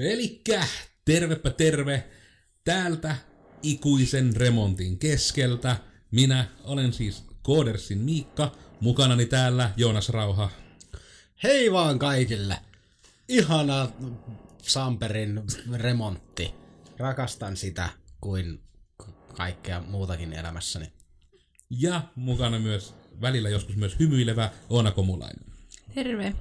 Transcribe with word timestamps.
Elikkä 0.00 0.66
tervepä 1.04 1.50
terve 1.50 2.10
täältä 2.64 3.16
ikuisen 3.62 4.36
remontin 4.36 4.98
keskeltä. 4.98 5.76
Minä 6.10 6.44
olen 6.64 6.92
siis 6.92 7.24
Koodersin 7.42 7.98
Miikka, 7.98 8.56
mukanani 8.80 9.26
täällä 9.26 9.70
Joonas 9.76 10.08
Rauha. 10.08 10.50
Hei 11.42 11.72
vaan 11.72 11.98
kaikille! 11.98 12.56
Ihana 13.28 13.88
Samperin 14.62 15.42
remontti. 15.74 16.54
Rakastan 16.98 17.56
sitä 17.56 17.88
kuin 18.20 18.60
kaikkea 19.36 19.80
muutakin 19.80 20.32
elämässäni. 20.32 20.92
Ja 21.70 22.02
mukana 22.14 22.58
myös 22.58 22.94
välillä 23.20 23.48
joskus 23.48 23.76
myös 23.76 23.98
hymyilevä 23.98 24.50
Oona 24.68 24.90
Komulainen. 24.90 25.44
Terve. 25.94 26.34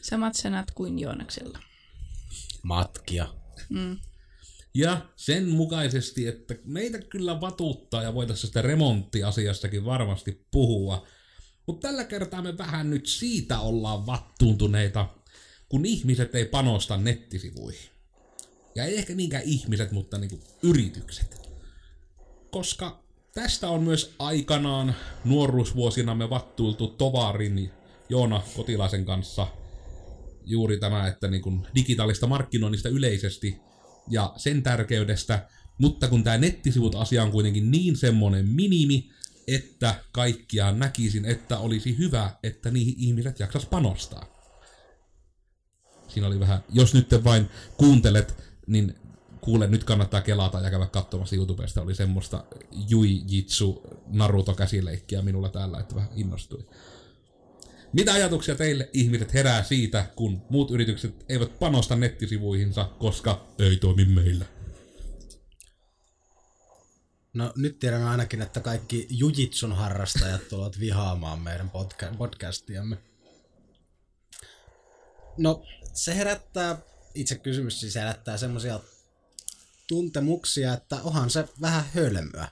Samat 0.00 0.34
sanat 0.34 0.70
kuin 0.70 0.98
Joonaksella. 0.98 1.67
Matkia. 2.68 3.26
Mm. 3.68 3.96
Ja 4.74 5.06
sen 5.16 5.48
mukaisesti, 5.48 6.26
että 6.26 6.54
meitä 6.64 6.98
kyllä 6.98 7.40
vatuuttaa 7.40 8.02
ja 8.02 8.14
voitaisiin 8.14 8.46
sitä 8.46 8.62
remonttiasiastakin 8.62 9.84
varmasti 9.84 10.46
puhua. 10.50 11.06
Mutta 11.66 11.88
tällä 11.88 12.04
kertaa 12.04 12.42
me 12.42 12.58
vähän 12.58 12.90
nyt 12.90 13.06
siitä 13.06 13.60
ollaan 13.60 14.06
vattuuntuneita, 14.06 15.08
kun 15.68 15.86
ihmiset 15.86 16.34
ei 16.34 16.44
panosta 16.44 16.96
nettisivuihin. 16.96 17.90
Ja 18.74 18.84
ei 18.84 18.98
ehkä 18.98 19.14
niinkään 19.14 19.42
ihmiset, 19.46 19.92
mutta 19.92 20.18
niinku 20.18 20.40
yritykset. 20.62 21.48
Koska 22.50 23.02
tästä 23.34 23.68
on 23.68 23.82
myös 23.82 24.14
aikanaan 24.18 24.94
nuoruusvuosina 25.24 26.14
me 26.14 26.30
vattuiltu 26.30 26.86
Tovarin 26.86 27.70
Joona 28.08 28.42
Kotilaisen 28.56 29.04
kanssa 29.04 29.46
juuri 30.50 30.78
tämä, 30.78 31.06
että 31.06 31.28
niin 31.28 31.42
kuin 31.42 31.66
digitaalista 31.74 32.26
markkinoinnista 32.26 32.88
yleisesti 32.88 33.56
ja 34.10 34.32
sen 34.36 34.62
tärkeydestä, 34.62 35.48
mutta 35.78 36.08
kun 36.08 36.24
tämä 36.24 36.38
nettisivut 36.38 36.94
asia 36.94 37.22
on 37.22 37.30
kuitenkin 37.30 37.70
niin 37.70 37.96
semmonen 37.96 38.48
minimi, 38.48 39.10
että 39.48 39.94
kaikkiaan 40.12 40.78
näkisin, 40.78 41.24
että 41.24 41.58
olisi 41.58 41.98
hyvä, 41.98 42.30
että 42.42 42.70
niihin 42.70 42.94
ihmiset 42.96 43.40
jaksas 43.40 43.66
panostaa. 43.66 44.26
Siinä 46.08 46.26
oli 46.26 46.40
vähän, 46.40 46.64
jos 46.68 46.94
nyt 46.94 47.24
vain 47.24 47.48
kuuntelet, 47.76 48.36
niin 48.66 48.94
kuule, 49.40 49.66
nyt 49.66 49.84
kannattaa 49.84 50.20
kelata 50.20 50.60
ja 50.60 50.70
käydä 50.70 50.86
katsomassa 50.86 51.36
YouTubesta. 51.36 51.82
Oli 51.82 51.94
semmoista 51.94 52.44
Jui 52.88 53.22
Jitsu 53.26 53.82
Naruto 54.06 54.54
käsileikkiä 54.54 55.22
minulla 55.22 55.48
täällä, 55.48 55.80
että 55.80 55.94
vähän 55.94 56.10
innostui. 56.14 56.66
Mitä 57.92 58.12
ajatuksia 58.12 58.54
teille 58.54 58.90
ihmiset 58.92 59.34
herää 59.34 59.62
siitä, 59.62 60.06
kun 60.16 60.42
muut 60.50 60.70
yritykset 60.70 61.24
eivät 61.28 61.58
panosta 61.58 61.96
nettisivuihinsa, 61.96 62.84
koska 62.84 63.46
ei 63.58 63.76
toimi 63.76 64.04
meillä? 64.04 64.44
No 67.32 67.52
nyt 67.56 67.78
tiedämme 67.78 68.08
ainakin, 68.08 68.42
että 68.42 68.60
kaikki 68.60 69.06
jujitsun 69.10 69.72
harrastajat 69.72 70.48
tulevat 70.50 70.80
vihaamaan 70.80 71.38
meidän 71.38 71.70
podca- 71.70 72.16
podcastiamme. 72.16 72.98
No 75.36 75.62
se 75.94 76.16
herättää, 76.16 76.78
itse 77.14 77.38
kysymys 77.38 77.80
siis 77.80 77.94
herättää 77.94 78.36
semmoisia 78.36 78.80
tuntemuksia, 79.88 80.74
että 80.74 81.02
onhan 81.02 81.30
se 81.30 81.48
vähän 81.60 81.84
hölmöä, 81.94 82.48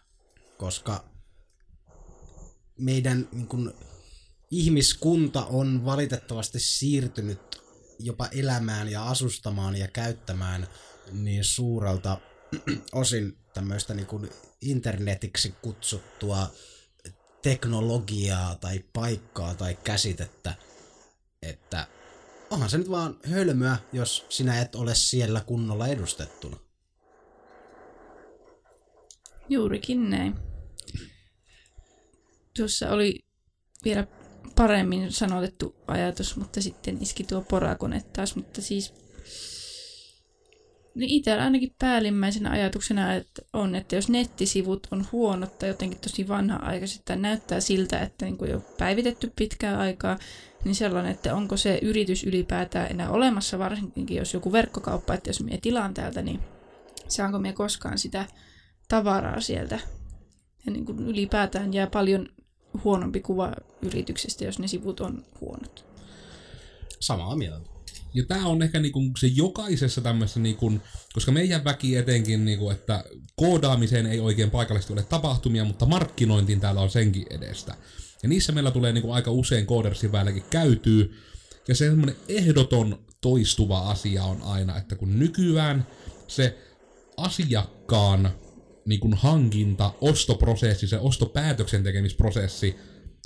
koska 0.58 1.04
meidän 2.78 3.28
niin 3.32 3.46
kun, 3.46 3.74
ihmiskunta 4.50 5.44
on 5.44 5.84
valitettavasti 5.84 6.60
siirtynyt 6.60 7.62
jopa 7.98 8.28
elämään 8.32 8.88
ja 8.88 9.08
asustamaan 9.08 9.76
ja 9.76 9.88
käyttämään 9.88 10.66
niin 11.12 11.44
suurelta 11.44 12.18
osin 12.92 13.38
tämmöistä 13.54 13.94
niin 13.94 14.06
kuin 14.06 14.30
internetiksi 14.60 15.54
kutsuttua 15.62 16.50
teknologiaa 17.42 18.54
tai 18.54 18.84
paikkaa 18.92 19.54
tai 19.54 19.78
käsitettä, 19.84 20.54
että 21.42 21.86
onhan 22.50 22.70
se 22.70 22.78
nyt 22.78 22.90
vaan 22.90 23.18
hölmöä, 23.30 23.76
jos 23.92 24.26
sinä 24.28 24.60
et 24.60 24.74
ole 24.74 24.94
siellä 24.94 25.40
kunnolla 25.40 25.86
edustettuna. 25.86 26.56
Juurikin 29.48 30.10
näin. 30.10 30.34
Tuossa 32.56 32.90
oli 32.90 33.18
vielä 33.84 34.06
paremmin 34.56 35.12
sanotettu 35.12 35.74
ajatus, 35.86 36.36
mutta 36.36 36.62
sitten 36.62 37.02
iski 37.02 37.24
tuo 37.24 37.40
porakone 37.40 38.02
taas, 38.12 38.36
mutta 38.36 38.62
siis 38.62 38.94
niin 40.96 41.10
itsellä 41.10 41.44
ainakin 41.44 41.74
päällimmäisenä 41.78 42.50
ajatuksena 42.50 43.14
että 43.14 43.42
on, 43.52 43.74
että 43.74 43.96
jos 43.96 44.08
nettisivut 44.08 44.86
on 44.90 45.06
huonot 45.12 45.58
tai 45.58 45.68
jotenkin 45.68 46.00
tosi 46.00 46.28
vanha-aikaiset 46.28 47.04
tai 47.04 47.16
näyttää 47.16 47.60
siltä, 47.60 47.98
että 47.98 48.24
niin 48.24 48.38
kuin 48.38 48.50
jo 48.50 48.60
päivitetty 48.78 49.32
pitkää 49.36 49.78
aikaa, 49.78 50.18
niin 50.64 50.74
sellainen, 50.74 51.12
että 51.12 51.34
onko 51.34 51.56
se 51.56 51.78
yritys 51.82 52.24
ylipäätään 52.24 52.90
enää 52.90 53.10
olemassa, 53.10 53.58
varsinkin 53.58 54.16
jos 54.16 54.34
joku 54.34 54.52
verkkokauppa, 54.52 55.14
että 55.14 55.30
jos 55.30 55.42
minä 55.42 55.58
tilaan 55.62 55.94
täältä, 55.94 56.22
niin 56.22 56.40
saanko 57.08 57.38
minä 57.38 57.52
koskaan 57.52 57.98
sitä 57.98 58.26
tavaraa 58.88 59.40
sieltä. 59.40 59.78
Ja 60.66 60.72
niin 60.72 60.84
kuin 60.84 60.98
ylipäätään 60.98 61.74
jää 61.74 61.86
paljon 61.86 62.28
huonompi 62.84 63.20
kuva 63.20 63.52
yrityksestä, 63.82 64.44
jos 64.44 64.58
ne 64.58 64.68
sivut 64.68 65.00
on 65.00 65.24
huonot. 65.40 65.84
Samaa 67.00 67.36
mieltä. 67.36 67.76
Ja 68.14 68.24
tämä 68.24 68.46
on 68.46 68.62
ehkä 68.62 68.80
niinku 68.80 69.00
se 69.18 69.26
jokaisessa 69.26 70.00
tämmöisessä, 70.00 70.40
niinku, 70.40 70.72
koska 71.12 71.32
meidän 71.32 71.64
väki 71.64 71.96
etenkin, 71.96 72.44
niinku, 72.44 72.70
että 72.70 73.04
koodaamiseen 73.36 74.06
ei 74.06 74.20
oikein 74.20 74.50
paikallisesti 74.50 74.92
ole 74.92 75.02
tapahtumia, 75.02 75.64
mutta 75.64 75.86
markkinointiin 75.86 76.60
täällä 76.60 76.80
on 76.80 76.90
senkin 76.90 77.26
edestä. 77.30 77.74
Ja 78.22 78.28
niissä 78.28 78.52
meillä 78.52 78.70
tulee 78.70 78.92
niinku 78.92 79.12
aika 79.12 79.30
usein 79.30 79.66
koodersin 79.66 80.12
väälläkin 80.12 80.44
käytyy. 80.50 81.14
Ja 81.68 81.74
se 81.74 81.88
semmoinen 81.88 82.16
ehdoton 82.28 82.98
toistuva 83.20 83.78
asia 83.90 84.24
on 84.24 84.42
aina, 84.42 84.78
että 84.78 84.96
kun 84.96 85.18
nykyään 85.18 85.86
se 86.26 86.58
asiakkaan 87.16 88.30
niin 88.86 89.00
kuin 89.00 89.14
hankinta, 89.14 89.92
ostoprosessi, 90.00 90.86
se 90.86 90.98
ostopäätöksen 90.98 91.82
tekemisprosessi, 91.82 92.76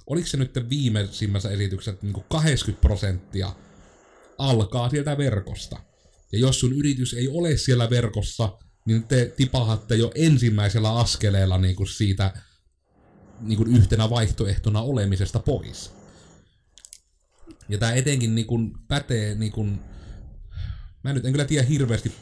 oliko 0.06 0.26
se 0.26 0.36
nyt 0.36 0.54
viimeisimmässä 0.70 1.50
esityksessä, 1.50 1.90
että 1.90 2.06
niin 2.06 2.14
kuin 2.14 2.26
80 2.28 2.80
prosenttia 2.80 3.54
alkaa 4.38 4.90
sieltä 4.90 5.18
verkosta. 5.18 5.80
Ja 6.32 6.38
jos 6.38 6.60
sun 6.60 6.72
yritys 6.72 7.14
ei 7.14 7.28
ole 7.28 7.56
siellä 7.56 7.90
verkossa, 7.90 8.58
niin 8.86 9.02
te 9.02 9.32
tipahatte 9.36 9.96
jo 9.96 10.12
ensimmäisellä 10.14 10.94
askeleella 10.94 11.58
niin 11.58 11.76
kuin 11.76 11.88
siitä 11.88 12.32
niin 13.40 13.56
kuin 13.56 13.76
yhtenä 13.76 14.10
vaihtoehtona 14.10 14.82
olemisesta 14.82 15.38
pois. 15.38 15.92
Ja 17.68 17.78
tämä 17.78 17.92
etenkin 17.92 18.34
niin 18.34 18.46
kuin 18.46 18.72
pätee, 18.88 19.34
niin 19.34 19.52
kuin, 19.52 19.80
mä 21.04 21.12
nyt 21.12 21.24
en 21.24 21.32
kyllä 21.32 21.44
tiedä 21.44 21.66
hirveästi 21.66 22.12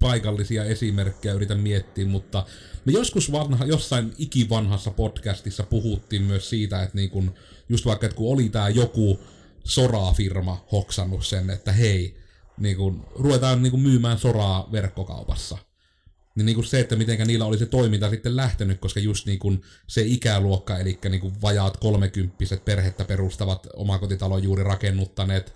paikallisia 0.00 0.64
esimerkkejä 0.64 1.34
yritän 1.34 1.60
miettiä, 1.60 2.06
mutta 2.06 2.46
me 2.84 2.92
joskus 2.92 3.32
vanha, 3.32 3.64
jossain 3.64 4.12
ikivanhassa 4.18 4.90
podcastissa 4.90 5.62
puhuttiin 5.62 6.22
myös 6.22 6.50
siitä, 6.50 6.82
että 6.82 6.96
niin 6.96 7.10
kun, 7.10 7.34
just 7.68 7.86
vaikka, 7.86 8.06
että 8.06 8.16
kun 8.16 8.32
oli 8.32 8.48
tämä 8.48 8.68
joku 8.68 9.20
soraa-firma 9.64 10.66
hoksannut 10.72 11.26
sen, 11.26 11.50
että 11.50 11.72
hei, 11.72 12.16
niin 12.58 12.76
kun, 12.76 13.06
ruvetaan 13.14 13.62
niin 13.62 13.70
kun 13.70 13.80
myymään 13.80 14.18
soraa 14.18 14.68
verkkokaupassa. 14.72 15.58
Niin, 16.34 16.46
niin 16.46 16.54
kuin 16.54 16.66
se, 16.66 16.80
että 16.80 16.96
miten 16.96 17.26
niillä 17.26 17.44
oli 17.44 17.58
se 17.58 17.66
toiminta 17.66 18.10
sitten 18.10 18.36
lähtenyt, 18.36 18.80
koska 18.80 19.00
just 19.00 19.26
niin 19.26 19.38
kuin 19.38 19.62
se 19.86 20.02
ikäluokka, 20.02 20.78
eli 20.78 20.98
niin 21.08 21.20
kuin 21.20 21.42
vajaat 21.42 21.76
kolmekymppiset 21.76 22.64
perhettä 22.64 23.04
perustavat 23.04 23.66
omakotitalon 23.76 24.42
juuri 24.42 24.64
rakennuttaneet 24.64 25.54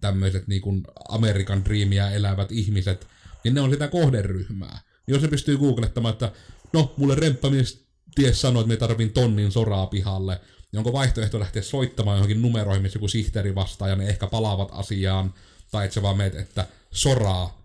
tämmöiset 0.00 0.48
niin 0.48 0.82
Amerikan 1.08 1.64
Dreamia 1.64 2.10
elävät 2.10 2.52
ihmiset, 2.52 3.06
niin 3.44 3.54
ne 3.54 3.60
on 3.60 3.70
sitä 3.70 3.88
kohderyhmää. 3.88 4.80
Niin 5.06 5.14
jos 5.14 5.22
se 5.22 5.28
pystyy 5.28 5.58
googlettamaan, 5.58 6.12
että 6.12 6.32
no, 6.72 6.94
mulle 6.96 7.14
remppamies 7.14 7.86
ties 8.14 8.40
sanoi, 8.40 8.60
että 8.60 8.68
me 8.68 8.76
tarvin 8.76 9.12
tonnin 9.12 9.52
soraa 9.52 9.86
pihalle, 9.86 10.40
niin 10.72 10.78
onko 10.78 10.92
vaihtoehto 10.92 11.40
lähteä 11.40 11.62
soittamaan 11.62 12.16
johonkin 12.16 12.42
numeroihin, 12.42 12.82
missä 12.82 12.96
joku 12.96 13.08
sihteeri 13.08 13.54
vastaa 13.54 13.88
ja 13.88 13.96
ne 13.96 14.08
ehkä 14.08 14.26
palaavat 14.26 14.68
asiaan, 14.72 15.34
tai 15.70 15.84
että 15.84 15.94
se 15.94 16.02
vaan 16.02 16.16
meet, 16.16 16.34
että 16.34 16.66
soraa 16.90 17.62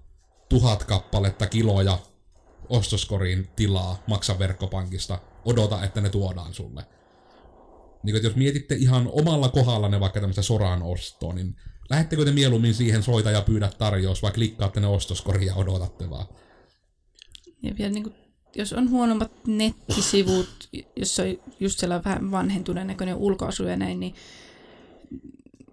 tuhat 0.50 0.84
kappaletta 0.84 1.48
kiloja 1.48 2.00
ostoskoriin 2.70 3.50
tilaa, 3.56 4.04
maksa 4.08 4.40
verkkopankista, 4.40 5.20
odota, 5.46 5.84
että 5.84 6.02
ne 6.02 6.10
tuodaan 6.10 6.54
sulle. 6.54 6.86
Niin, 8.04 8.24
jos 8.24 8.36
mietitte 8.36 8.76
ihan 8.76 9.10
omalla 9.12 9.50
kohdallanne 9.50 10.00
vaikka 10.00 10.20
tämmöistä 10.20 10.42
soraan 10.42 10.84
ostoa, 10.84 11.34
niin 11.34 11.56
lähettekö 11.90 12.26
te 12.26 12.32
mieluummin 12.32 12.74
siihen 12.74 13.04
soita 13.04 13.32
ja 13.32 13.42
pyydä 13.42 13.70
tarjous, 13.78 14.22
vai 14.22 14.32
klikkaatte 14.32 14.80
ne 14.80 14.88
ostoskoria 14.88 15.48
ja 15.48 15.56
odotatte 15.56 16.10
vaan? 16.10 16.26
Ja 17.64 17.74
vielä 17.78 17.92
niin 17.92 18.04
kuin, 18.04 18.16
jos 18.56 18.74
on 18.74 18.90
huonommat 18.90 19.32
nettisivut, 19.48 20.70
jos 20.96 21.20
on 21.20 21.26
just 21.60 21.80
sellainen 21.80 22.06
vähän 22.06 22.32
vanhentuneen 22.32 22.88
näköinen 22.88 23.16
ulkoasu 23.16 23.64
ja 23.64 23.76
näin, 23.76 24.00
niin 24.00 24.16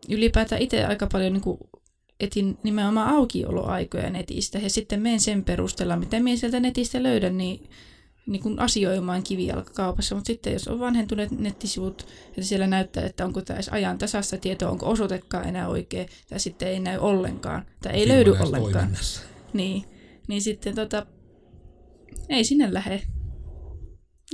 ylipäätään 0.08 0.62
itse 0.62 0.84
aika 0.84 1.06
paljon 1.06 1.32
niin 1.32 1.42
kuin 1.42 1.58
etin 2.20 2.58
nimenomaan 2.62 3.14
aukioloaikoja 3.14 4.10
netistä 4.10 4.58
ja 4.58 4.70
sitten 4.70 5.02
menen 5.02 5.20
sen 5.20 5.44
perusteella, 5.44 5.96
mitä 5.96 6.20
minä 6.20 6.36
sieltä 6.36 6.60
netistä 6.60 7.02
löydän, 7.02 7.38
niin, 7.38 7.70
niin 8.30 8.42
kuin 8.42 8.58
asioimaan 8.58 9.22
kivijalkakaupassa. 9.22 10.14
Mutta 10.14 10.26
sitten 10.26 10.52
jos 10.52 10.68
on 10.68 10.80
vanhentuneet 10.80 11.30
nettisivut, 11.30 12.06
että 12.28 12.42
siellä 12.42 12.66
näyttää, 12.66 13.06
että 13.06 13.24
onko 13.24 13.42
tämä 13.42 13.56
edes 13.56 13.68
ajan 13.68 13.98
tasasta 13.98 14.38
tietoa, 14.38 14.70
onko 14.70 14.86
osoitekaan 14.86 15.48
enää 15.48 15.68
oikein, 15.68 16.08
tai 16.28 16.40
sitten 16.40 16.68
ei 16.68 16.80
näy 16.80 16.98
ollenkaan, 16.98 17.66
tai 17.82 17.92
ei 17.92 18.08
löydy 18.08 18.30
ollenkaan. 18.30 18.72
toiminnassa. 18.72 19.20
Niin, 19.52 19.84
niin 20.28 20.42
sitten 20.42 20.74
tota, 20.74 21.06
ei 22.28 22.44
sinne 22.44 22.74
lähde. 22.74 23.02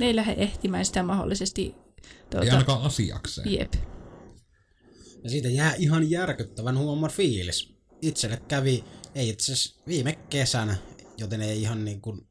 Ei 0.01 0.15
lähde 0.15 0.33
ehtimään 0.37 0.85
sitä 0.85 1.03
mahdollisesti. 1.03 1.61
Ei 1.63 1.75
Tuota, 2.29 2.51
ainakaan 2.51 2.81
asiakseen. 2.81 3.53
jep. 3.53 3.73
Ja 5.23 5.29
siitä 5.29 5.49
jää 5.49 5.73
ihan 5.73 6.09
järkyttävän 6.09 6.77
huono 6.77 7.07
fiilis. 7.07 7.77
Itselle 8.01 8.41
kävi, 8.47 8.83
ei 9.15 9.29
itse 9.29 9.53
asiassa 9.53 9.81
viime 9.87 10.17
kesänä, 10.29 10.77
joten 11.17 11.41
ei 11.41 11.61
ihan 11.61 11.85
niin 11.85 12.01
kuin, 12.01 12.26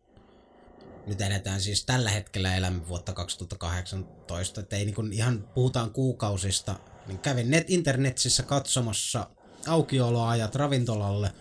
nyt 1.06 1.20
eletään 1.20 1.61
siis 1.61 1.85
tällä 1.85 2.11
hetkellä 2.11 2.56
elämä 2.56 2.88
vuotta 2.88 3.12
2018, 3.12 4.61
että 4.61 4.76
ei 4.76 4.85
niin 4.85 4.94
kuin 4.94 5.12
ihan 5.12 5.49
puhutaan 5.55 5.91
kuukausista, 5.91 6.79
niin 7.06 7.19
kävin 7.19 7.50
net 7.50 7.70
internetissä 7.70 8.43
katsomassa 8.43 9.31
aukioloajat 9.67 10.55
ravintolalle 10.55 11.32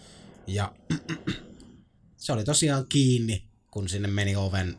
ja 0.48 0.76
se 2.18 2.34
oli 2.34 2.44
tosiaan 2.44 2.86
kiinni, 2.88 3.50
kun 3.72 3.90
sinne 3.90 4.08
meni 4.08 4.36
oven 4.36 4.78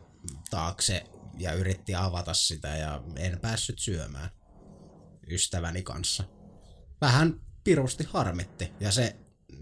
taakse 0.49 1.03
ja 1.37 1.53
yritti 1.53 1.95
avata 1.95 2.33
sitä 2.33 2.67
ja 2.67 3.03
en 3.15 3.39
päässyt 3.39 3.79
syömään 3.79 4.29
ystäväni 5.29 5.83
kanssa. 5.83 6.23
Vähän 7.01 7.41
pirusti 7.63 8.03
harmitti 8.03 8.71
ja 8.79 8.91
se 8.91 9.15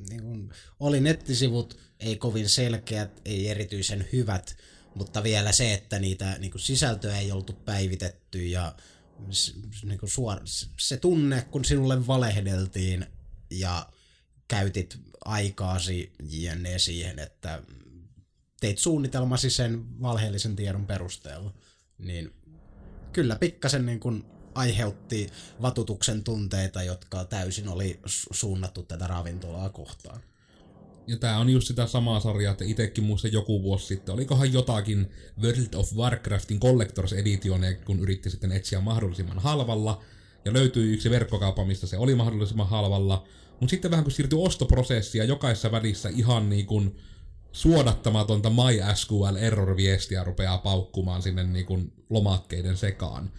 niin 0.10 0.24
kun, 0.24 0.54
oli 0.80 1.00
nettisivut, 1.00 1.80
ei 2.00 2.16
kovin 2.16 2.50
selkeät, 2.50 3.22
ei 3.26 3.48
erityisen 3.50 4.08
hyvät, 4.14 4.58
mutta 4.96 5.24
vielä 5.24 5.52
se, 5.52 5.74
että 5.74 6.00
niitä 6.00 6.38
niin 6.40 6.52
kun, 6.52 6.60
sisältöä 6.60 7.20
ei 7.20 7.32
oltu 7.32 7.54
päivitetty 7.54 8.46
ja 8.46 8.76
niin 9.84 10.00
kun, 10.00 10.10
suor, 10.10 10.42
se 10.80 10.98
tunne, 10.98 11.42
kun 11.52 11.66
sinulle 11.66 12.08
valehdeltiin 12.08 13.06
ja 13.50 13.90
käytit 14.48 15.00
aikaasi 15.26 16.14
jne 16.20 16.80
siihen, 16.80 17.20
että 17.20 17.62
teit 18.60 18.78
suunnitelmasi 18.78 19.50
sen 19.50 20.02
valheellisen 20.02 20.56
tiedon 20.56 20.86
perusteella, 20.86 21.54
niin 21.98 22.34
kyllä 23.14 23.36
pikkasen 23.36 23.86
niin 23.86 24.00
kuin 24.00 24.26
aiheutti 24.56 25.30
vatutuksen 25.62 26.24
tunteita, 26.24 26.84
jotka 26.84 27.26
täysin 27.26 27.68
oli 27.68 28.00
su- 28.06 28.28
suunnattu 28.32 28.84
tätä 28.84 29.08
ravintolaa 29.08 29.70
kohtaan. 29.70 30.22
Ja 31.08 31.18
tää 31.18 31.40
on 31.40 31.50
just 31.50 31.68
sitä 31.68 31.88
samaa 31.88 32.20
sarjaa, 32.20 32.52
että 32.52 32.66
itekin 32.66 33.04
muistan 33.04 33.34
joku 33.34 33.64
vuosi 33.64 33.86
sitten, 33.86 34.14
olikohan 34.14 34.54
jotakin 34.54 35.12
World 35.42 35.74
of 35.76 35.94
Warcraftin 35.96 36.60
Collectors 36.60 37.14
Editionia, 37.14 37.74
kun 37.76 38.00
yritti 38.00 38.30
sitten 38.30 38.52
etsiä 38.52 38.82
mahdollisimman 38.82 39.40
halvalla, 39.40 40.02
ja 40.46 40.54
löytyi 40.54 40.94
yksi 40.94 41.10
verkkokauppa, 41.10 41.66
mistä 41.66 41.88
se 41.88 41.98
oli 41.98 42.16
mahdollisimman 42.16 42.70
halvalla, 42.70 43.28
mutta 43.60 43.70
sitten 43.70 43.92
vähän 43.92 44.04
kun 44.04 44.12
siirtyi 44.12 44.40
ostoprosessia 44.42 45.24
jokaisessa 45.24 45.72
välissä 45.72 46.10
ihan 46.10 46.50
niin 46.50 46.66
kuin 46.66 46.96
suodattamatonta 47.52 48.50
MySQL 48.50 49.36
error-viestiä 49.40 50.24
rupeaa 50.24 50.58
paukkumaan 50.58 51.22
sinne 51.22 51.44
niin 51.44 51.66
kuin 51.66 51.94
lomakkeiden 52.10 52.78
sekaan. 52.78 53.32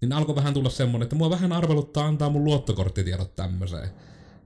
Niin 0.00 0.12
alkoi 0.12 0.34
vähän 0.34 0.54
tulla 0.54 0.70
semmonen, 0.70 1.02
että 1.02 1.16
mua 1.16 1.30
vähän 1.30 1.52
arveluttaa 1.52 2.06
antaa 2.06 2.30
mun 2.30 2.44
luottokorttitiedot 2.44 3.36
tämmöiseen. 3.36 3.90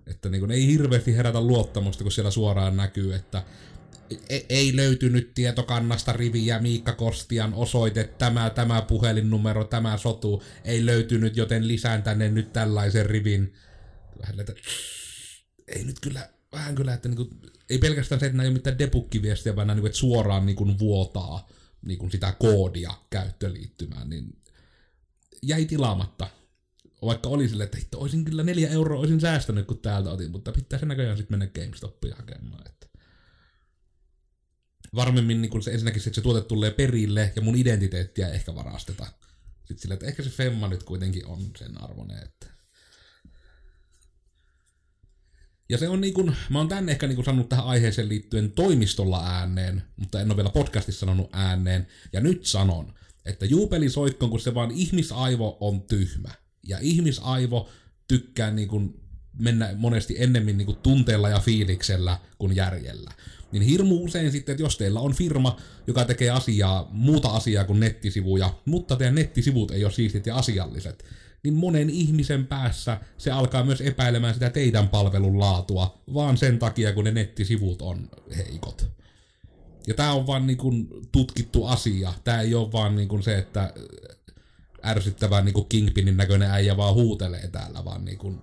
Että 0.06 0.28
niin 0.28 0.40
kun 0.40 0.50
ei 0.50 0.66
hirveästi 0.66 1.16
herätä 1.16 1.40
luottamusta, 1.40 2.04
kun 2.04 2.12
siellä 2.12 2.30
suoraan 2.30 2.76
näkyy, 2.76 3.14
että 3.14 3.42
e- 4.28 4.46
ei 4.48 4.76
löytynyt 4.76 5.34
tietokannasta 5.34 6.12
riviä 6.12 6.58
Miikka 6.58 6.92
Kostian 6.92 7.54
osoite, 7.54 8.04
tämä, 8.04 8.50
tämä 8.50 8.82
puhelinnumero, 8.82 9.64
tämä 9.64 9.96
sotu, 9.96 10.42
ei 10.64 10.86
löytynyt, 10.86 11.36
joten 11.36 11.68
lisään 11.68 12.02
tänne 12.02 12.28
nyt 12.28 12.52
tällaisen 12.52 13.06
rivin. 13.06 13.54
Vähän 14.20 14.40
että 14.40 14.54
ei 15.68 15.84
nyt 15.84 16.00
kyllä, 16.00 16.28
vähän 16.52 16.74
kyllä, 16.74 16.94
että 16.94 17.08
niinku, 17.08 17.30
ei 17.70 17.78
pelkästään 17.78 18.20
se, 18.20 18.26
että 18.26 18.36
nämä 18.36 18.42
ei 18.42 18.48
ole 18.48 18.54
mitään 18.54 18.78
debuggiviestiä, 18.78 19.56
vaan 19.56 19.66
nämä 19.66 19.74
niinku, 19.74 19.86
että 19.86 19.98
suoraan 19.98 20.46
niinku 20.46 20.78
vuotaa 20.78 21.48
niinku 21.82 22.10
sitä 22.10 22.32
koodia 22.38 22.94
käyttöliittymään, 23.10 24.10
niin 24.10 24.42
jäi 25.42 25.64
tilaamatta. 25.64 26.28
Vaikka 27.04 27.28
oli 27.28 27.48
silleen, 27.48 27.64
että 27.64 27.78
hitto, 27.78 27.98
olisin 27.98 28.24
kyllä 28.24 28.42
neljä 28.42 28.68
euroa 28.68 29.00
olisin 29.00 29.20
säästänyt, 29.20 29.66
kun 29.66 29.78
täältä 29.78 30.10
otin, 30.10 30.30
mutta 30.30 30.52
pitää 30.52 30.78
se 30.78 30.86
näköjään 30.86 31.16
sitten 31.16 31.38
mennä 31.38 31.52
GameStopiin 31.54 32.16
hakemaan. 32.16 32.66
Että. 32.68 32.86
Varmemmin 34.94 35.42
niin 35.42 35.50
kun 35.50 35.62
se 35.62 35.70
ensinnäkin 35.70 36.02
se, 36.02 36.08
että 36.08 36.14
se 36.14 36.22
tuote 36.22 36.40
tulee 36.40 36.70
perille 36.70 37.32
ja 37.36 37.42
mun 37.42 37.56
identiteettiä 37.56 38.28
ehkä 38.28 38.54
varasteta. 38.54 39.06
Sitten 39.58 39.78
silleen, 39.78 39.94
että 39.94 40.06
ehkä 40.06 40.22
se 40.22 40.30
Femma 40.30 40.68
nyt 40.68 40.82
kuitenkin 40.82 41.26
on 41.26 41.50
sen 41.58 41.82
arvoinen, 41.82 42.22
että 42.22 42.54
ja 45.68 45.78
se 45.78 45.88
on 45.88 46.00
niin 46.00 46.14
kuin, 46.14 46.36
mä 46.50 46.58
oon 46.58 46.68
tänne 46.68 46.92
ehkä 46.92 47.06
niin 47.06 47.16
kuin 47.16 47.24
sanonut 47.24 47.48
tähän 47.48 47.66
aiheeseen 47.66 48.08
liittyen 48.08 48.52
toimistolla 48.52 49.26
ääneen, 49.26 49.82
mutta 49.96 50.20
en 50.20 50.30
ole 50.30 50.36
vielä 50.36 50.50
podcastissa 50.50 51.00
sanonut 51.00 51.30
ääneen. 51.32 51.86
Ja 52.12 52.20
nyt 52.20 52.46
sanon, 52.46 52.94
että 53.24 53.46
juupeli 53.46 53.90
soikkoon, 53.90 54.30
kun 54.30 54.40
se 54.40 54.54
vaan 54.54 54.70
ihmisaivo 54.70 55.56
on 55.60 55.82
tyhmä. 55.82 56.43
Ja 56.68 56.78
ihmisaivo 56.80 57.68
tykkää 58.08 58.50
niin 58.50 58.68
kuin 58.68 59.00
mennä 59.38 59.74
monesti 59.76 60.14
ennemmin 60.18 60.58
niin 60.58 60.66
kuin 60.66 60.78
tunteella 60.82 61.28
ja 61.28 61.38
fiiliksellä 61.38 62.18
kuin 62.38 62.56
järjellä. 62.56 63.10
Niin 63.52 63.62
hirmu 63.62 64.04
usein 64.04 64.32
sitten, 64.32 64.52
että 64.52 64.62
jos 64.62 64.78
teillä 64.78 65.00
on 65.00 65.14
firma, 65.14 65.56
joka 65.86 66.04
tekee 66.04 66.30
asiaa, 66.30 66.88
muuta 66.92 67.28
asiaa 67.28 67.64
kuin 67.64 67.80
nettisivuja, 67.80 68.54
mutta 68.64 68.96
teidän 68.96 69.14
nettisivut 69.14 69.70
ei 69.70 69.84
ole 69.84 69.92
siistit 69.92 70.26
ja 70.26 70.36
asialliset, 70.36 71.04
niin 71.42 71.54
monen 71.54 71.90
ihmisen 71.90 72.46
päässä 72.46 73.00
se 73.18 73.30
alkaa 73.30 73.64
myös 73.64 73.80
epäilemään 73.80 74.34
sitä 74.34 74.50
teidän 74.50 74.88
palvelun 74.88 75.40
laatua, 75.40 76.02
vaan 76.14 76.36
sen 76.36 76.58
takia, 76.58 76.92
kun 76.92 77.04
ne 77.04 77.10
nettisivut 77.10 77.82
on 77.82 78.08
heikot. 78.36 78.86
Ja 79.86 79.94
tämä 79.94 80.12
on 80.12 80.26
vaan 80.26 80.46
niin 80.46 80.56
kuin 80.56 80.88
tutkittu 81.12 81.66
asia. 81.66 82.12
Tämä 82.24 82.40
ei 82.40 82.54
ole 82.54 82.72
vaan 82.72 82.96
niin 82.96 83.08
kuin 83.08 83.22
se, 83.22 83.38
että 83.38 83.74
ärsyttävä 84.84 85.40
niin 85.40 85.54
kuin 85.54 85.68
Kingpinin 85.68 86.16
näköinen 86.16 86.50
äijä 86.50 86.76
vaan 86.76 86.94
huutelee 86.94 87.48
täällä, 87.48 87.84
vaan 87.84 88.04
niin 88.04 88.18
kuin, 88.18 88.40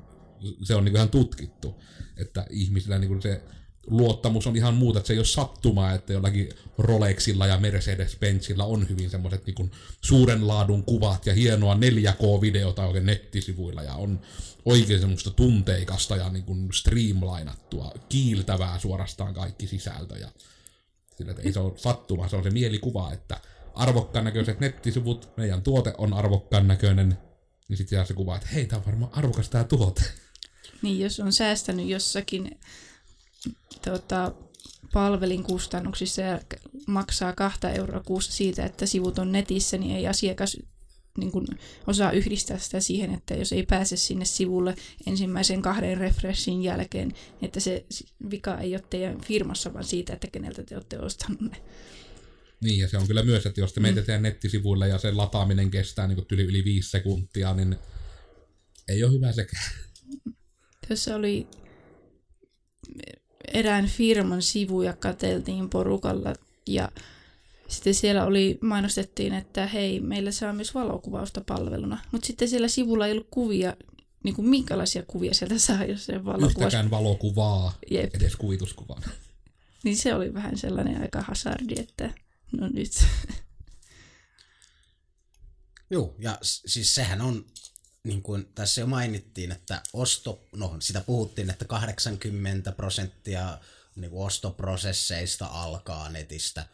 se 0.63 0.75
on 0.75 0.85
niin 0.85 0.91
kuin 0.91 0.99
ihan 0.99 1.09
tutkittu. 1.09 1.81
Että 2.17 2.45
ihmisillä 2.49 2.99
niin 2.99 3.07
kuin 3.07 3.21
se 3.21 3.41
luottamus 3.87 4.47
on 4.47 4.55
ihan 4.55 4.73
muuta, 4.73 4.99
että 4.99 5.07
se 5.07 5.13
ei 5.13 5.19
ole 5.19 5.25
sattumaa, 5.25 5.93
että 5.93 6.13
jollakin 6.13 6.49
Rolexilla 6.77 7.47
ja 7.47 7.57
Mercedes-Benzillä 7.57 8.63
on 8.63 8.89
hyvin 8.89 9.09
semmoiset 9.09 9.45
niin 9.45 9.71
suuren 10.01 10.47
laadun 10.47 10.83
kuvat 10.83 11.25
ja 11.25 11.33
hienoa 11.33 11.75
4K-videota 11.75 12.85
oikein 12.85 13.05
nettisivuilla 13.05 13.83
ja 13.83 13.93
on 13.95 14.21
oikein 14.65 14.99
semmoista 14.99 15.31
tunteikasta 15.31 16.15
ja 16.15 16.29
niin 16.29 16.43
kuin 16.43 16.73
streamlainattua, 16.73 17.91
kiiltävää 18.09 18.79
suorastaan 18.79 19.33
kaikki 19.33 19.67
sisältö 19.67 20.17
ja 20.17 20.29
sillä, 21.17 21.31
että 21.31 21.43
ei 21.43 21.53
se 21.53 21.59
ole 21.59 21.73
sattuma, 21.75 22.27
se 22.27 22.35
on 22.35 22.43
se 22.43 22.49
mielikuva, 22.49 23.13
että 23.13 23.39
arvokkaan 23.75 24.25
näköiset 24.25 24.59
nettisivut, 24.59 25.29
meidän 25.37 25.61
tuote 25.61 25.93
on 25.97 26.13
arvokkaan 26.13 26.67
näköinen, 26.67 27.17
niin 27.69 27.77
sitten 27.77 27.97
jää 27.97 28.05
se 28.05 28.13
kuva, 28.13 28.35
että 28.35 28.47
hei, 28.47 28.65
tää 28.65 28.79
on 28.79 28.85
varmaan 28.85 29.13
arvokas 29.13 29.49
tää 29.49 29.63
tuote. 29.63 30.01
Niin, 30.81 30.99
jos 30.99 31.19
on 31.19 31.33
säästänyt 31.33 31.87
jossakin 31.87 32.59
tota, 33.85 34.31
palvelin 34.93 35.43
kustannuksissa 35.43 36.21
ja 36.21 36.39
maksaa 36.87 37.33
kahta 37.33 37.69
euroa 37.69 37.99
kuussa 38.05 38.31
siitä, 38.31 38.65
että 38.65 38.85
sivut 38.85 39.19
on 39.19 39.31
netissä, 39.31 39.77
niin 39.77 39.95
ei 39.95 40.07
asiakas 40.07 40.57
niin 41.17 41.31
kuin, 41.31 41.47
osaa 41.87 42.11
yhdistää 42.11 42.57
sitä 42.57 42.79
siihen, 42.79 43.13
että 43.13 43.33
jos 43.33 43.53
ei 43.53 43.63
pääse 43.63 43.97
sinne 43.97 44.25
sivulle 44.25 44.75
ensimmäisen 45.07 45.61
kahden 45.61 45.97
refreshin 45.97 46.63
jälkeen, 46.63 47.13
että 47.41 47.59
se 47.59 47.85
vika 48.31 48.57
ei 48.57 48.75
ole 48.75 48.83
teidän 48.89 49.21
firmassa, 49.21 49.73
vaan 49.73 49.83
siitä, 49.83 50.13
että 50.13 50.27
keneltä 50.27 50.63
te 50.63 50.75
olette 50.75 50.99
ostanut. 50.99 51.51
Niin, 52.61 52.79
ja 52.79 52.87
se 52.87 52.97
on 52.97 53.07
kyllä 53.07 53.23
myös, 53.23 53.45
että 53.45 53.61
jos 53.61 53.73
te 53.73 53.79
menette 53.79 54.01
teidän 54.01 54.23
nettisivuille 54.23 54.87
ja 54.87 54.97
sen 54.97 55.17
lataaminen 55.17 55.71
kestää 55.71 56.07
niin 56.07 56.25
yli, 56.31 56.43
yli 56.43 56.63
viisi 56.63 56.89
sekuntia, 56.89 57.53
niin 57.53 57.75
ei 58.87 59.03
ole 59.03 59.11
hyvä 59.11 59.31
sekään. 59.31 59.71
Tässä 60.87 61.15
oli 61.15 61.47
erään 63.53 63.85
firman 63.87 64.41
sivuja 64.41 64.93
kateltiin 64.93 65.69
porukalla 65.69 66.33
ja 66.67 66.91
sitten 67.67 67.93
siellä 67.93 68.25
oli, 68.25 68.57
mainostettiin, 68.61 69.33
että 69.33 69.67
hei, 69.67 69.99
meillä 69.99 70.31
saa 70.31 70.53
myös 70.53 70.73
valokuvausta 70.73 71.41
palveluna. 71.41 71.99
Mutta 72.11 72.27
sitten 72.27 72.49
siellä 72.49 72.67
sivulla 72.67 73.05
ei 73.05 73.11
ollut 73.11 73.27
kuvia, 73.31 73.77
niin 74.23 74.35
kuin 74.35 74.49
minkälaisia 74.49 75.03
kuvia 75.07 75.33
sieltä 75.33 75.57
saa, 75.57 75.85
jos 75.85 76.05
se 76.05 76.25
valokuvaus... 76.25 76.55
Yhtäkään 76.55 76.91
valokuvaa, 76.91 77.73
Jep. 77.91 78.15
edes 78.15 78.35
kuvituskuvana. 78.35 79.09
Niin 79.83 79.97
se 79.97 80.15
oli 80.15 80.33
vähän 80.33 80.57
sellainen 80.57 81.01
aika 81.01 81.21
hasardi, 81.21 81.73
että 81.79 82.13
no 82.59 82.69
nyt. 82.73 83.05
Joo, 85.89 86.15
ja 86.19 86.37
siis 86.41 86.95
sehän 86.95 87.21
on 87.21 87.45
niin 88.03 88.21
kuin 88.21 88.45
tässä 88.55 88.81
jo 88.81 88.87
mainittiin, 88.87 89.51
että 89.51 89.83
osto, 89.93 90.47
no 90.55 90.77
sitä 90.79 91.01
puhuttiin, 91.01 91.49
että 91.49 91.65
80 91.65 92.71
prosenttia 92.71 93.59
niin 93.95 94.11
kuin 94.11 94.25
ostoprosesseista 94.25 95.45
alkaa 95.45 96.09
netistä, 96.09 96.65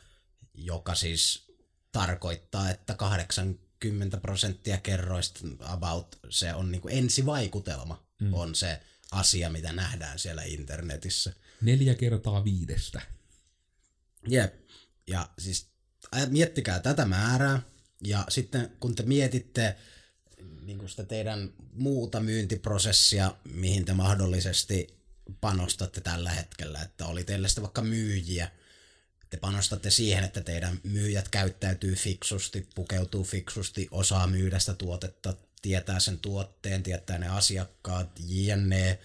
joka 0.54 0.96
siis 0.96 1.48
tarkoittaa, 1.92 2.70
että 2.70 2.94
80 2.94 4.18
prosenttia 4.18 4.78
kerroista 4.78 5.40
about 5.60 6.20
se 6.30 6.54
on 6.54 6.72
niin 6.72 6.82
kuin 6.82 6.98
ensivaikutelma, 6.98 8.08
mm. 8.22 8.34
on 8.34 8.56
se 8.56 8.82
asia, 9.12 9.50
mitä 9.50 9.74
nähdään 9.74 10.20
siellä 10.20 10.44
internetissä. 10.44 11.34
Neljä 11.62 11.96
kertaa 11.96 12.44
viidestä. 12.44 13.02
Jep. 14.28 14.54
Ja 15.08 15.30
siis 15.40 15.70
miettikää 16.30 16.80
tätä 16.80 17.06
määrää, 17.06 17.62
ja 18.04 18.26
sitten 18.30 18.72
kun 18.80 18.96
te 18.96 19.04
mietitte 19.04 19.76
niin 20.62 20.78
kuin 20.78 20.90
sitä 20.90 21.04
teidän 21.04 21.54
muuta 21.74 22.20
myyntiprosessia, 22.20 23.36
mihin 23.54 23.86
te 23.86 23.94
mahdollisesti 23.94 24.98
panostatte 25.42 26.02
tällä 26.02 26.30
hetkellä, 26.30 26.82
että 26.82 27.06
oli 27.06 27.24
teille 27.24 27.48
sitten 27.48 27.62
vaikka 27.62 27.82
myyjiä, 27.82 28.52
te 29.30 29.38
panostatte 29.38 29.92
siihen, 29.92 30.24
että 30.24 30.42
teidän 30.42 30.80
myyjät 30.84 31.30
käyttäytyy 31.30 31.96
fiksusti, 31.96 32.68
pukeutuu 32.76 33.24
fiksusti, 33.24 33.88
osaa 33.92 34.28
myydä 34.28 34.60
sitä 34.60 34.74
tuotetta, 34.74 35.34
tietää 35.62 36.00
sen 36.00 36.20
tuotteen, 36.20 36.84
tietää 36.84 37.18
ne 37.18 37.28
asiakkaat, 37.28 38.20
jne, 38.28 39.00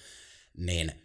niin 0.56 1.01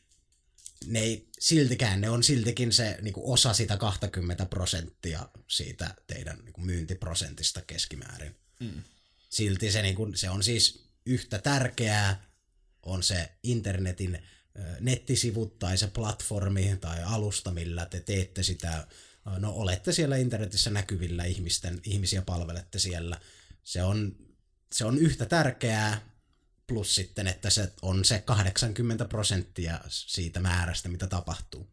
ne 0.86 1.00
ei 1.00 1.30
siltikään, 1.40 2.02
ne 2.02 2.10
on 2.10 2.24
siltikin 2.24 2.74
se 2.74 2.98
niin 3.02 3.14
kuin 3.14 3.26
osa 3.26 3.54
sitä 3.54 3.78
20 3.78 4.46
prosenttia 4.46 5.30
siitä 5.48 5.96
teidän 6.08 6.38
niin 6.46 6.54
kuin 6.54 6.66
myyntiprosentista 6.66 7.62
keskimäärin. 7.62 8.36
Mm. 8.60 8.84
Silti 9.30 9.72
se, 9.72 9.82
niin 9.82 9.96
kuin, 9.96 10.18
se 10.18 10.30
on 10.30 10.44
siis 10.44 10.90
yhtä 11.06 11.40
tärkeää, 11.40 12.28
on 12.84 13.04
se 13.04 13.32
internetin 13.44 14.20
nettisivut 14.80 15.60
tai 15.60 15.78
se 15.78 15.88
platformi 15.88 16.78
tai 16.82 17.04
alusta, 17.04 17.52
millä 17.52 17.86
te 17.86 18.00
teette 18.00 18.44
sitä, 18.44 18.88
no 19.38 19.52
olette 19.52 19.92
siellä 19.92 20.18
internetissä 20.18 20.70
näkyvillä 20.70 21.26
ihmisten, 21.26 21.80
ihmisiä 21.84 22.22
palvelette 22.22 22.80
siellä. 22.80 23.20
Se 23.64 23.84
on, 23.84 24.16
se 24.74 24.86
on 24.86 24.98
yhtä 24.98 25.26
tärkeää, 25.26 26.17
plus 26.68 26.96
sitten, 26.96 27.28
että 27.28 27.50
se 27.50 27.74
on 27.82 28.06
se 28.06 28.20
80 28.20 29.06
prosenttia 29.06 29.80
siitä 29.88 30.40
määrästä, 30.40 30.90
mitä 30.90 31.08
tapahtuu. 31.08 31.68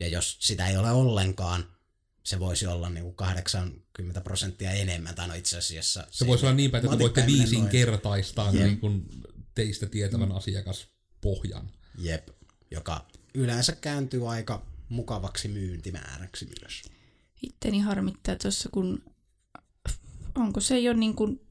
Ja 0.00 0.08
jos 0.08 0.36
sitä 0.40 0.66
ei 0.66 0.76
ole 0.76 0.90
ollenkaan, 0.90 1.76
se 2.22 2.40
voisi 2.40 2.66
olla 2.66 2.88
niin 2.88 3.04
kuin 3.04 3.16
80 3.16 4.20
prosenttia 4.20 4.70
enemmän, 4.70 5.14
tai 5.14 5.28
no 5.28 5.34
itse 5.34 5.58
asiassa... 5.58 6.06
Se, 6.10 6.18
se 6.18 6.26
voisi 6.26 6.46
olla 6.46 6.54
niin 6.54 6.70
päin, 6.70 6.84
että 6.84 6.96
te 6.96 7.02
voitte 7.02 7.26
viisinkertaistaa 7.26 8.52
niin 8.52 8.80
kuin 8.80 9.08
teistä 9.54 9.86
tietävän 9.86 10.28
mm. 10.28 10.36
asiakaspohjan. 10.36 11.70
Jep, 11.98 12.28
joka 12.70 13.06
yleensä 13.34 13.76
kääntyy 13.76 14.32
aika 14.32 14.66
mukavaksi 14.88 15.48
myyntimääräksi 15.48 16.48
myös. 16.60 16.82
Itteni 17.42 17.80
harmittaa 17.80 18.36
tuossa, 18.36 18.68
kun 18.72 19.02
onko 20.34 20.60
se 20.60 20.78
jo 20.78 20.92
niin 20.92 21.14
kuin 21.14 21.45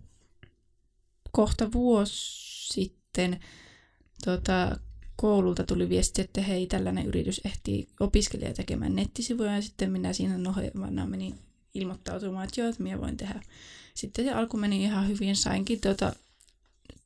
kohta 1.36 1.72
vuosi 1.72 2.15
sitten 2.74 3.39
tota, 4.25 4.77
koululta 5.15 5.63
tuli 5.63 5.89
viesti, 5.89 6.22
että 6.22 6.42
hei, 6.42 6.68
tällainen 6.68 7.06
yritys 7.06 7.42
ehtii 7.46 7.88
opiskelija 8.00 8.54
tekemään 8.54 8.96
nettisivuja 8.96 9.56
ja 9.56 9.62
sitten 9.62 9.92
minä 9.92 10.13
siinä 10.13 10.38
nohevana 10.38 11.06
menin 11.06 11.39
ilmoittautumaan, 11.74 12.44
että 12.44 12.62
joo, 12.62 12.70
että 12.70 12.84
minä 12.84 13.01
voin 13.01 13.18
tehdä. 13.18 13.42
Sitten 13.94 14.25
se 14.25 14.32
alku 14.32 14.58
meni 14.58 14.84
ihan 14.84 15.08
hyvin, 15.08 15.36
sainkin 15.36 15.82
tota, 15.82 16.13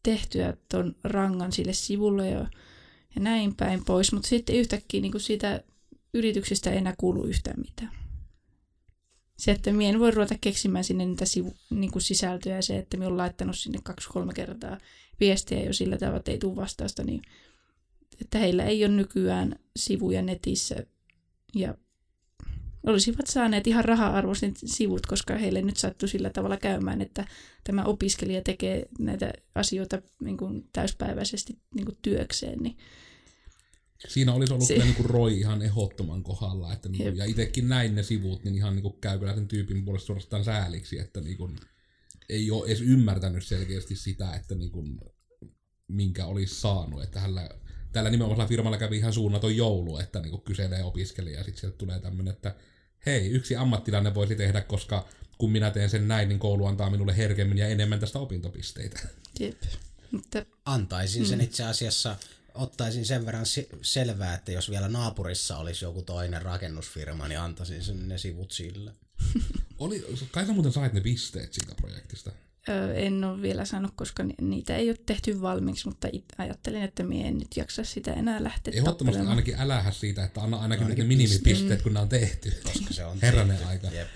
tehtyä 0.03 0.53
tuon 0.71 0.95
rangan 1.03 1.51
sille 1.51 1.73
sivulle 1.73 2.29
ja, 2.29 2.39
ja 3.15 3.21
näin 3.21 3.55
päin 3.55 3.85
pois, 3.85 4.13
mutta 4.13 4.29
sitten 4.29 4.55
yhtäkkiä 4.55 5.01
niin 5.01 5.19
siitä 5.19 5.63
yrityksestä 6.13 6.71
ei 6.71 6.77
enää 6.77 6.93
kuulu 6.97 7.23
yhtään 7.23 7.59
mitään. 7.59 7.98
Se, 9.39 9.51
että 9.51 9.73
minä 9.73 9.89
en 9.89 9.99
voi 9.99 10.11
ruveta 10.11 10.35
keksimään 10.41 10.83
sinne 10.83 11.05
niitä 11.05 11.25
sivu, 11.25 11.53
niin 11.69 11.91
kuin 11.91 12.01
sisältöjä 12.01 12.55
ja 12.55 12.61
se, 12.61 12.77
että 12.77 12.97
minä 12.97 13.07
olen 13.07 13.17
laittanut 13.17 13.57
sinne 13.57 13.79
kaksi-kolme 13.83 14.33
kertaa 14.33 14.77
viestiä 15.19 15.63
jo 15.63 15.73
sillä 15.73 15.97
tavalla, 15.97 16.17
että 16.17 16.31
ei 16.31 16.37
tule 16.37 16.55
vastausta, 16.55 17.03
niin 17.03 17.21
että 18.21 18.39
heillä 18.39 18.63
ei 18.63 18.85
ole 18.85 18.93
nykyään 18.93 19.55
sivuja 19.75 20.21
netissä 20.21 20.75
ja 21.55 21.75
olisivat 22.83 23.27
saaneet 23.27 23.67
ihan 23.67 23.85
raha-arvoiset 23.85 24.53
sivut, 24.65 25.05
koska 25.05 25.37
heille 25.37 25.61
nyt 25.61 25.77
sattui 25.77 26.09
sillä 26.09 26.29
tavalla 26.29 26.57
käymään, 26.57 27.01
että 27.01 27.25
tämä 27.63 27.83
opiskelija 27.83 28.41
tekee 28.41 28.85
näitä 28.99 29.33
asioita 29.55 30.01
niin 30.23 30.37
kuin 30.37 30.69
täyspäiväisesti 30.73 31.57
niin 31.75 31.85
kuin 31.85 31.97
työkseen. 32.01 32.59
Niin 32.59 32.77
Siinä 34.07 34.33
olisi 34.33 34.53
ollut 34.53 34.67
se... 34.67 34.73
kyllä 34.73 34.85
niin 34.85 35.05
Roy 35.05 35.33
ihan 35.33 35.61
ehdottoman 35.61 36.23
kohdalla. 36.23 36.73
Että 36.73 36.89
niin 36.89 37.03
kuin, 37.03 37.17
ja 37.17 37.25
itsekin 37.25 37.69
näin 37.69 37.95
ne 37.95 38.03
sivut, 38.03 38.43
niin 38.43 38.55
ihan 38.55 38.75
niin 38.75 38.83
kuin 38.83 39.01
käy 39.01 39.19
kyllä 39.19 39.35
sen 39.35 39.47
tyypin 39.47 39.85
puolesta 39.85 40.07
suorastaan 40.07 40.43
sääliksi, 40.43 40.99
että 40.99 41.21
niin 41.21 41.37
kuin, 41.37 41.55
ei 42.29 42.51
ole 42.51 42.67
edes 42.67 42.81
ymmärtänyt 42.81 43.45
selkeästi 43.45 43.95
sitä, 43.95 44.33
että 44.35 44.55
niin 44.55 44.71
kuin, 44.71 44.99
minkä 45.87 46.25
olisi 46.25 46.55
saanut. 46.55 47.03
Että 47.03 47.19
hänellä 47.19 47.49
tällä 47.91 48.09
nimenomaisella 48.09 48.47
firmalla 48.47 48.77
kävi 48.77 48.97
ihan 48.97 49.13
suunnaton 49.13 49.57
joulu, 49.57 49.97
että 49.97 50.19
niin 50.19 50.41
kyselee 50.41 50.83
opiskelija 50.83 51.37
ja 51.37 51.43
sitten 51.43 51.61
sieltä 51.61 51.77
tulee 51.77 51.99
tämmöinen, 51.99 52.33
että 52.33 52.55
hei, 53.05 53.29
yksi 53.29 53.55
ammattilainen 53.55 54.15
voisi 54.15 54.35
tehdä, 54.35 54.61
koska 54.61 55.07
kun 55.37 55.51
minä 55.51 55.71
teen 55.71 55.89
sen 55.89 56.07
näin, 56.07 56.29
niin 56.29 56.39
koulu 56.39 56.65
antaa 56.65 56.89
minulle 56.89 57.17
herkemmin 57.17 57.57
ja 57.57 57.67
enemmän 57.67 57.99
tästä 57.99 58.19
opintopisteitä. 58.19 58.99
Jep. 59.39 59.61
Mutta... 60.11 60.45
Antaisin 60.65 61.25
sen 61.25 61.39
mm. 61.39 61.43
itse 61.43 61.63
asiassa, 61.63 62.15
ottaisin 62.53 63.05
sen 63.05 63.25
verran 63.25 63.45
selvää, 63.81 64.35
että 64.35 64.51
jos 64.51 64.69
vielä 64.69 64.87
naapurissa 64.87 65.57
olisi 65.57 65.85
joku 65.85 66.01
toinen 66.01 66.41
rakennusfirma, 66.41 67.27
niin 67.27 67.39
antaisin 67.39 67.83
sen 67.83 68.07
ne 68.07 68.17
sivut 68.17 68.51
sille. 68.51 68.91
Oli, 69.79 70.05
kai 70.31 70.45
sä 70.45 70.53
muuten 70.53 70.71
sait 70.71 70.93
ne 70.93 71.01
pisteet 71.01 71.53
siitä 71.53 71.75
projektista? 71.75 72.31
Öö, 72.69 72.93
en 72.93 73.23
ole 73.23 73.41
vielä 73.41 73.65
saanut, 73.65 73.91
koska 73.95 74.23
niitä 74.41 74.75
ei 74.75 74.89
ole 74.89 74.97
tehty 75.05 75.41
valmiiksi, 75.41 75.87
mutta 75.87 76.07
ajattelin, 76.37 76.83
että 76.83 77.03
minä 77.03 77.27
en 77.27 77.37
nyt 77.37 77.57
jaksa 77.57 77.83
sitä 77.83 78.13
enää 78.13 78.43
lähteä 78.43 78.73
Ehdottomasti 78.77 79.21
ainakin 79.21 79.55
älähä 79.59 79.91
siitä, 79.91 80.23
että 80.23 80.41
anna 80.41 80.57
ainakin, 80.57 80.83
ainakin 80.83 81.03
ne 81.03 81.07
minimipisteet, 81.07 81.81
kun 81.81 81.93
ne 81.93 81.99
on 81.99 82.09
tehty. 82.09 82.51
Koska 82.63 82.93
se 82.93 83.05
on 83.05 83.17
Herranen 83.21 83.57
tehty. 83.57 83.69
aika. 83.69 83.87
Jep. 83.87 84.07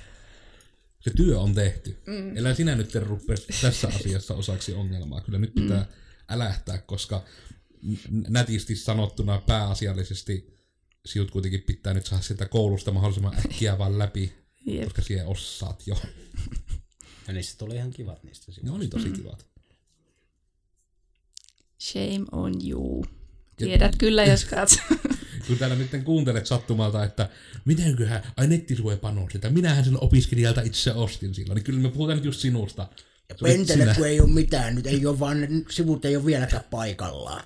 Se 0.99 1.11
työ 1.15 1.39
on 1.39 1.55
tehty. 1.55 1.97
Mm. 2.07 2.37
Elä 2.37 2.53
sinä 2.53 2.75
nyt 2.75 2.95
rupea 2.95 3.35
tässä 3.61 3.87
asiassa 3.87 4.33
osaksi 4.33 4.73
ongelmaa. 4.73 5.21
Kyllä 5.21 5.39
nyt 5.39 5.53
pitää 5.53 5.79
mm. 5.79 5.87
älähtää, 6.29 6.77
koska 6.77 7.23
nätisti 8.29 8.75
sanottuna 8.75 9.41
pääasiallisesti 9.47 10.53
sinut 11.05 11.31
kuitenkin 11.31 11.61
pitää 11.61 11.93
nyt 11.93 12.05
saada 12.05 12.23
sitä 12.23 12.45
koulusta 12.45 12.91
mahdollisimman 12.91 13.37
äkkiä 13.37 13.77
vaan 13.79 13.99
läpi, 13.99 14.33
Jep. 14.65 14.83
koska 14.83 15.01
siihen 15.01 15.27
osaat 15.27 15.87
jo. 15.87 16.01
Ja 17.27 17.33
niistä 17.33 17.57
tuli 17.57 17.75
ihan 17.75 17.91
kivat 17.91 18.23
niistä 18.23 18.45
sivuista. 18.45 18.65
Ne 18.65 18.71
oli 18.71 18.87
tosi 18.87 19.07
mm. 19.07 19.13
kivat. 19.13 19.45
Shame 21.79 22.25
on 22.31 22.53
you. 22.69 23.05
Tiedät 23.57 23.91
ja, 23.91 23.97
kyllä, 23.97 24.25
jos 24.25 24.45
katsot. 24.45 24.81
kun 25.47 25.57
täällä 25.57 25.75
nyt 25.75 25.89
kuuntelet 26.03 26.45
sattumalta, 26.45 27.03
että 27.03 27.29
mitenköhän, 27.65 28.23
ai 28.37 28.47
nettisivuja 28.47 28.97
sitä, 29.31 29.49
minähän 29.49 29.85
sen 29.85 30.03
opiskelijalta 30.03 30.61
itse 30.61 30.93
ostin 30.93 31.35
silloin, 31.35 31.55
niin 31.55 31.63
kyllä 31.63 31.79
me 31.79 31.89
puhutaan 31.89 32.17
nyt 32.17 32.25
just 32.25 32.39
sinusta. 32.39 32.87
Ja 33.29 33.35
pentele, 33.43 33.93
kun 33.95 34.07
ei 34.07 34.21
ole 34.21 34.29
mitään, 34.29 34.75
nyt 34.75 34.87
ei 34.87 35.05
ole 35.05 35.19
vaan, 35.19 35.37
sivut 35.69 36.05
ei 36.05 36.15
ole 36.15 36.25
vieläkään 36.25 36.63
paikallaan. 36.71 37.43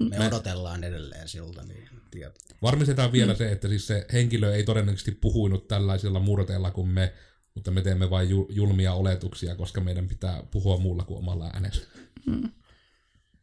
Me, 0.00 0.18
me 0.18 0.26
odotellaan 0.26 0.84
edelleen 0.84 1.28
siltä, 1.28 1.62
niin 1.62 1.88
tiedät. 2.10 2.38
Varmistetaan 2.62 3.12
vielä 3.12 3.32
mm. 3.32 3.36
se, 3.36 3.52
että 3.52 3.68
siis 3.68 3.86
se 3.86 4.06
henkilö 4.12 4.54
ei 4.54 4.64
todennäköisesti 4.64 5.12
puhuinut 5.12 5.68
tällaisilla 5.68 6.20
murteilla 6.20 6.70
kuin 6.70 6.88
me, 6.88 7.12
mutta 7.54 7.70
me 7.70 7.82
teemme 7.82 8.10
vain 8.10 8.28
julmia 8.48 8.92
oletuksia, 8.92 9.56
koska 9.56 9.80
meidän 9.80 10.08
pitää 10.08 10.42
puhua 10.50 10.76
muulla 10.76 11.04
kuin 11.04 11.18
omalla 11.18 11.50
äänellä. 11.54 11.86
Mm. 12.26 12.50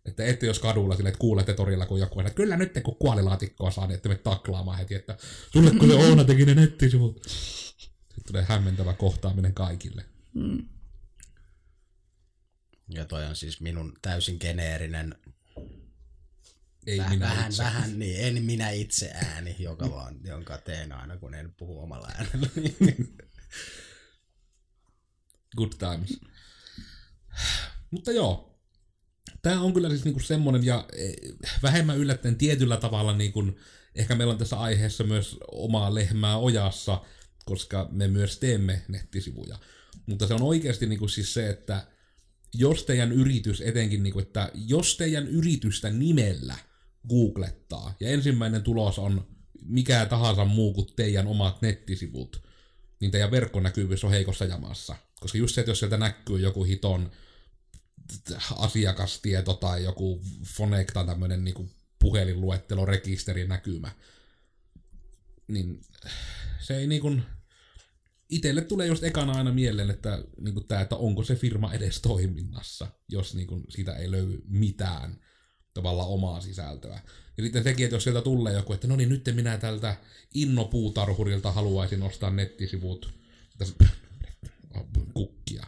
Että 0.06 0.26
ette 0.26 0.46
jos 0.46 0.60
kadulla 0.60 0.96
sille, 0.96 1.10
että 1.10 1.20
kuulette 1.20 1.54
torilla, 1.54 1.86
kun 1.86 2.00
joku 2.00 2.20
että 2.20 2.34
kyllä 2.34 2.58
nyt 2.58 2.72
kun 2.84 2.96
kuolilaatikkoa 2.96 3.72
saa, 3.72 3.88
niin 3.88 3.96
ette 3.96 4.10
me 4.10 4.16
taklaamaan 4.16 4.78
heti, 4.78 4.96
että 4.96 5.18
sulle 5.54 5.72
kun 5.72 5.90
se 5.90 5.96
Oona 6.10 6.24
teki 6.24 6.46
ne 6.46 6.56
nettisivut. 6.56 7.22
Sitten 7.28 8.24
tulee 8.28 8.46
hämmentävä 8.50 8.94
kohtaaminen 8.94 9.54
kaikille. 9.54 10.06
Mm. 10.34 10.66
Ja 12.90 13.06
toi 13.06 13.26
on 13.26 13.36
siis 13.36 13.62
minun 13.62 13.94
täysin 14.02 14.38
geneerinen 14.40 15.16
ei 16.88 16.98
Väh, 16.98 17.10
minä 17.10 17.26
vähän, 17.26 17.50
itse. 17.50 17.64
vähän 17.64 18.00
niin, 18.00 18.20
en 18.20 18.44
minä 18.44 18.70
itse 18.70 19.12
ääni, 19.14 19.56
joka 19.60 19.92
vaan, 19.92 20.20
jonka 20.24 20.58
teen 20.58 20.92
aina, 20.92 21.18
kun 21.18 21.34
en 21.34 21.54
puhu 21.58 21.80
omalla 21.80 22.08
äänellä. 22.16 22.50
Good 25.58 25.72
times. 25.80 26.20
Mutta 27.92 28.12
joo, 28.12 28.60
tämä 29.42 29.62
on 29.62 29.74
kyllä 29.74 29.90
siis 29.90 30.04
niinku 30.06 30.20
semmoinen 30.20 30.64
ja 30.64 30.88
e, 30.94 31.12
vähemmän 31.64 31.98
yllättäen 31.98 32.36
tietyllä 32.36 32.78
tavalla 32.78 33.18
niinku, 33.18 33.44
ehkä 33.96 34.16
meillä 34.16 34.32
on 34.32 34.38
tässä 34.38 34.60
aiheessa 34.60 35.04
myös 35.04 35.38
omaa 35.52 35.96
lehmää 35.96 36.38
ojassa, 36.38 37.02
koska 37.46 37.90
me 37.92 38.08
myös 38.08 38.40
teemme 38.40 38.82
nettisivuja. 38.88 39.60
Mutta 40.06 40.28
se 40.28 40.34
on 40.34 40.42
oikeasti 40.42 40.86
niinku 40.86 41.08
siis 41.08 41.34
se, 41.34 41.50
että 41.50 41.88
jos 42.54 42.84
teidän 42.84 43.12
yritys 43.12 43.62
etenkin, 43.62 44.04
niin 44.04 44.14
kuin, 44.14 44.26
että 44.26 44.52
jos 44.54 44.98
teidän 44.98 45.28
yritystä 45.28 45.90
nimellä 45.90 46.56
googlettaa, 47.10 47.96
ja 48.00 48.10
ensimmäinen 48.10 48.64
tulos 48.64 49.00
on 49.00 49.28
mikä 49.66 50.06
tahansa 50.06 50.46
muu 50.46 50.74
kuin 50.74 50.88
teidän 50.96 51.28
omat 51.28 51.62
nettisivut, 51.62 52.48
niin 53.00 53.12
teidän 53.12 53.32
verkkonäkyvyys 53.32 54.04
on 54.04 54.12
heikossa 54.12 54.46
jamassa. 54.46 54.96
Koska 55.20 55.38
just 55.38 55.56
se, 55.56 55.62
että 55.62 55.72
jos 55.72 55.80
sieltä 55.80 55.98
näkyy 55.98 56.40
joku 56.40 56.64
hiton 56.64 57.12
asiakastieto 58.56 59.54
tai 59.54 59.84
joku 59.84 60.22
Fonecta 60.46 61.04
tämmöinen 61.04 61.44
niin 61.44 61.72
puhelinluettelo, 62.00 62.86
rekisteri, 62.86 63.48
näkymä, 63.48 63.92
niin 65.48 65.82
se 66.60 66.78
ei 66.78 66.88
niin 66.88 67.24
itelle 68.30 68.62
tulee 68.62 68.88
just 68.88 69.04
ekana 69.04 69.34
aina 69.34 69.54
mieleen, 69.54 69.90
että, 69.90 70.24
niin 70.42 70.54
kuin 70.54 70.68
tämä, 70.68 70.82
että 70.82 70.96
onko 70.96 71.24
se 71.24 71.36
firma 71.36 71.74
edes 71.74 72.02
toiminnassa, 72.02 72.88
jos 73.10 73.36
niin 73.36 73.48
kuin, 73.48 73.64
siitä 73.70 73.96
ei 73.96 74.12
löydy 74.12 74.42
mitään 74.48 75.20
tavallaan 75.78 76.10
omaa 76.10 76.42
sisältöä. 76.42 77.00
Ja 77.38 77.44
sitten 77.44 77.64
sekin, 77.64 77.84
että 77.84 77.96
jos 77.96 78.04
sieltä 78.04 78.22
tulee 78.22 78.54
joku, 78.54 78.74
että 78.74 78.88
no 78.88 78.96
niin, 78.96 79.10
nyt 79.10 79.30
minä 79.36 79.58
tältä 79.58 79.96
innopuutarhurilta 80.34 81.52
haluaisin 81.52 82.04
ostaa 82.04 82.30
nettisivut, 82.30 83.14
kukkia. 85.14 85.66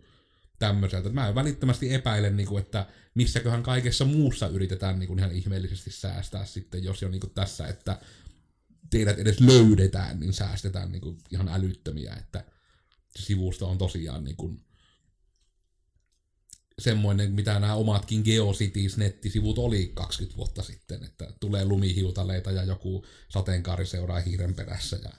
tämmöiseltä. 0.59 1.09
Mä 1.09 1.35
välittömästi 1.35 1.93
epäilen, 1.93 2.37
niinku, 2.37 2.57
että 2.57 2.85
missäköhän 3.15 3.63
kaikessa 3.63 4.05
muussa 4.05 4.47
yritetään 4.47 4.99
niinku 4.99 5.15
ihan 5.15 5.31
ihmeellisesti 5.31 5.91
säästää 5.91 6.45
sitten, 6.45 6.83
jos 6.83 7.01
jo 7.01 7.09
niinku 7.09 7.27
tässä, 7.27 7.67
että 7.67 7.99
teidät 8.89 9.19
edes 9.19 9.39
löydetään, 9.39 10.19
niin 10.19 10.33
säästetään 10.33 10.91
niinku 10.91 11.17
ihan 11.31 11.47
älyttömiä, 11.47 12.13
että 12.13 12.45
se 13.17 13.23
sivusto 13.25 13.69
on 13.69 13.77
tosiaan 13.77 14.23
niinku 14.23 14.59
semmoinen, 16.79 17.31
mitä 17.31 17.59
nämä 17.59 17.75
omatkin 17.75 18.23
GeoCities-nettisivut 18.23 19.57
oli 19.57 19.91
20 19.93 20.37
vuotta 20.37 20.63
sitten, 20.63 21.03
että 21.03 21.33
tulee 21.39 21.65
lumihiutaleita 21.65 22.51
ja 22.51 22.63
joku 22.63 23.05
sateenkaari 23.29 23.85
seuraa 23.85 24.19
hiiren 24.19 24.53
perässä 24.53 24.99
ja 25.03 25.09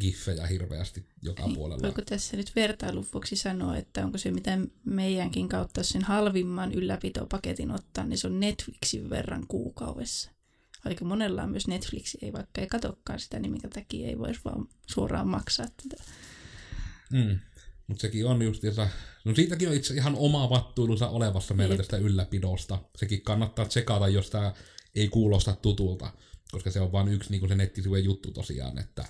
giffejä 0.00 0.46
hirveästi 0.46 1.06
joka 1.22 1.42
Ei, 1.42 1.54
puolella. 1.54 1.82
Voiko 1.82 2.02
tässä 2.02 2.36
nyt 2.36 2.56
vertailun 2.56 3.06
vuoksi 3.12 3.36
sanoa, 3.36 3.76
että 3.76 4.04
onko 4.04 4.18
se 4.18 4.30
mitä 4.30 4.58
meidänkin 4.84 5.48
kautta 5.48 5.82
sen 5.82 6.02
halvimman 6.02 6.72
ylläpitopaketin 6.72 7.70
ottaa, 7.70 8.04
niin 8.04 8.18
se 8.18 8.26
on 8.26 8.40
Netflixin 8.40 9.10
verran 9.10 9.46
kuukaudessa. 9.46 10.30
Aika 10.84 11.04
monella 11.04 11.42
on 11.42 11.50
myös 11.50 11.68
Netflix, 11.68 12.16
ei 12.22 12.32
vaikka 12.32 12.60
ei 12.60 12.66
katokkaan 12.66 13.20
sitä, 13.20 13.38
niin 13.38 13.52
minkä 13.52 13.68
takia 13.68 14.08
ei 14.08 14.18
voisi 14.18 14.40
vaan 14.44 14.68
suoraan 14.86 15.28
maksaa 15.28 15.66
tätä. 15.66 16.02
Mm. 17.12 17.38
Mutta 17.86 18.00
sekin 18.00 18.26
on 18.26 18.42
justiinsa, 18.42 18.88
no 19.24 19.34
siitäkin 19.34 19.68
on 19.68 19.74
itse 19.74 19.94
ihan 19.94 20.14
oma 20.16 20.50
vattuilunsa 20.50 21.08
olevassa 21.08 21.54
meillä 21.54 21.72
Jep. 21.72 21.80
tästä 21.80 21.96
ylläpidosta. 21.96 22.78
Sekin 22.96 23.22
kannattaa 23.22 23.64
tsekata, 23.64 24.08
jos 24.08 24.30
tämä 24.30 24.52
ei 24.94 25.08
kuulosta 25.08 25.56
tutulta, 25.62 26.12
koska 26.50 26.70
se 26.70 26.80
on 26.80 26.92
vain 26.92 27.08
yksi 27.08 27.30
niin 27.30 27.48
se 27.48 27.54
nettisivujen 27.54 28.04
juttu 28.04 28.30
tosiaan, 28.30 28.78
että 28.78 29.04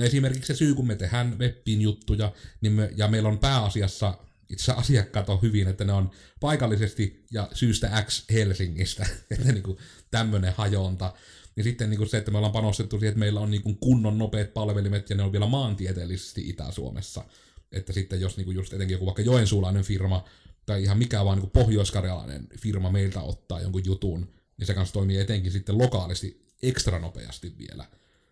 esimerkiksi 0.00 0.46
se 0.46 0.58
syy, 0.58 0.74
kun 0.74 0.86
me 0.86 0.96
tehdään 0.96 1.38
webbiin 1.38 1.80
juttuja, 1.80 2.32
niin 2.60 2.72
me, 2.72 2.92
ja 2.96 3.08
meillä 3.08 3.28
on 3.28 3.38
pääasiassa 3.38 4.18
itse 4.50 4.72
asiakkaat 4.72 5.28
on 5.28 5.42
hyvin, 5.42 5.68
että 5.68 5.84
ne 5.84 5.92
on 5.92 6.10
paikallisesti 6.40 7.24
ja 7.30 7.48
syystä 7.54 8.04
X 8.06 8.24
Helsingistä, 8.32 9.06
että 9.30 9.52
niin 9.52 9.76
tämmöinen 10.10 10.54
hajonta. 10.56 11.14
Ja 11.56 11.62
sitten 11.62 11.90
niin 11.90 11.98
kuin 11.98 12.08
se, 12.08 12.18
että 12.18 12.30
me 12.30 12.38
ollaan 12.38 12.52
panostettu 12.52 12.98
siihen, 12.98 13.08
että 13.08 13.18
meillä 13.18 13.40
on 13.40 13.50
niin 13.50 13.62
kuin 13.62 13.76
kunnon 13.76 14.18
nopeat 14.18 14.54
palvelimet 14.54 15.10
ja 15.10 15.16
ne 15.16 15.22
on 15.22 15.32
vielä 15.32 15.46
maantieteellisesti 15.46 16.48
Itä-Suomessa. 16.48 17.24
Että 17.72 17.92
sitten 17.92 18.20
jos 18.20 18.36
niin 18.36 18.44
kuin 18.44 18.54
just 18.54 18.72
etenkin 18.72 18.94
joku 18.94 19.06
vaikka 19.06 19.22
joensuulainen 19.22 19.84
firma 19.84 20.24
tai 20.66 20.82
ihan 20.82 20.98
mikä 20.98 21.24
vaan 21.24 21.38
niin 21.38 21.50
pohjoiskarjalainen 21.50 22.48
firma 22.58 22.90
meiltä 22.90 23.20
ottaa 23.20 23.60
jonkun 23.60 23.84
jutun, 23.84 24.34
niin 24.56 24.66
se 24.66 24.74
kanssa 24.74 24.92
toimii 24.92 25.20
etenkin 25.20 25.52
sitten 25.52 25.78
lokaalisti 25.78 26.46
ekstra 26.62 26.98
nopeasti 26.98 27.54
vielä. 27.58 27.86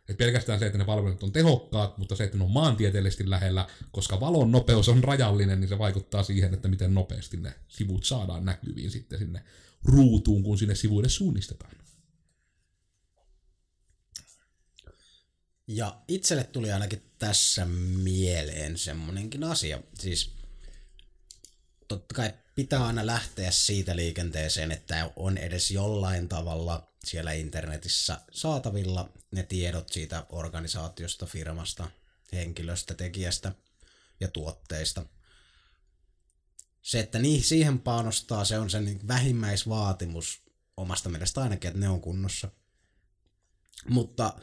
Et 0.08 0.16
pelkästään 0.16 0.58
se, 0.58 0.66
että 0.66 0.78
ne 0.78 0.84
palvelut 0.84 1.22
on 1.22 1.32
tehokkaat, 1.32 1.98
mutta 1.98 2.16
se, 2.16 2.24
että 2.24 2.36
ne 2.36 2.44
on 2.44 2.50
maantieteellisesti 2.50 3.30
lähellä, 3.30 3.66
koska 3.90 4.20
valon 4.20 4.52
nopeus 4.52 4.88
on 4.88 5.04
rajallinen, 5.04 5.60
niin 5.60 5.68
se 5.68 5.78
vaikuttaa 5.78 6.22
siihen, 6.22 6.54
että 6.54 6.68
miten 6.68 6.94
nopeasti 6.94 7.36
ne 7.36 7.54
sivut 7.68 8.04
saadaan 8.04 8.44
näkyviin 8.44 8.90
sitten 8.90 9.18
sinne 9.18 9.44
ruutuun, 9.84 10.42
kun 10.42 10.58
sinne 10.58 10.74
sivuille 10.74 11.08
suunnistetaan. 11.08 11.78
Ja 15.66 16.02
itselle 16.08 16.44
tuli 16.44 16.72
ainakin 16.72 17.02
tässä 17.18 17.66
mieleen 18.02 18.78
semmonenkin 18.78 19.44
asia. 19.44 19.82
Siis 19.98 20.32
totta 21.88 22.14
kai 22.14 22.32
pitää 22.54 22.86
aina 22.86 23.06
lähteä 23.06 23.50
siitä 23.50 23.96
liikenteeseen, 23.96 24.72
että 24.72 25.10
on 25.16 25.38
edes 25.38 25.70
jollain 25.70 26.28
tavalla 26.28 26.92
siellä 27.08 27.32
internetissä 27.32 28.20
saatavilla 28.32 29.12
ne 29.30 29.42
tiedot 29.42 29.88
siitä 29.88 30.26
organisaatiosta, 30.28 31.26
firmasta, 31.26 31.90
henkilöstä, 32.32 32.94
tekijästä 32.94 33.52
ja 34.20 34.28
tuotteista. 34.28 35.04
Se, 36.82 37.00
että 37.00 37.18
niin, 37.18 37.44
siihen 37.44 37.78
panostaa, 37.78 38.44
se 38.44 38.58
on 38.58 38.70
sen 38.70 39.00
vähimmäisvaatimus 39.08 40.42
omasta 40.76 41.08
mielestä 41.08 41.42
ainakin, 41.42 41.68
että 41.68 41.80
ne 41.80 41.88
on 41.88 42.00
kunnossa. 42.00 42.50
Mutta 43.88 44.38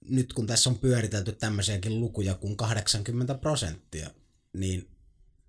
nyt 0.00 0.32
kun 0.32 0.46
tässä 0.46 0.70
on 0.70 0.78
pyöritelty 0.78 1.32
tämmöisiäkin 1.32 2.00
lukuja 2.00 2.34
kuin 2.34 2.56
80 2.56 3.34
prosenttia, 3.34 4.10
niin 4.52 4.90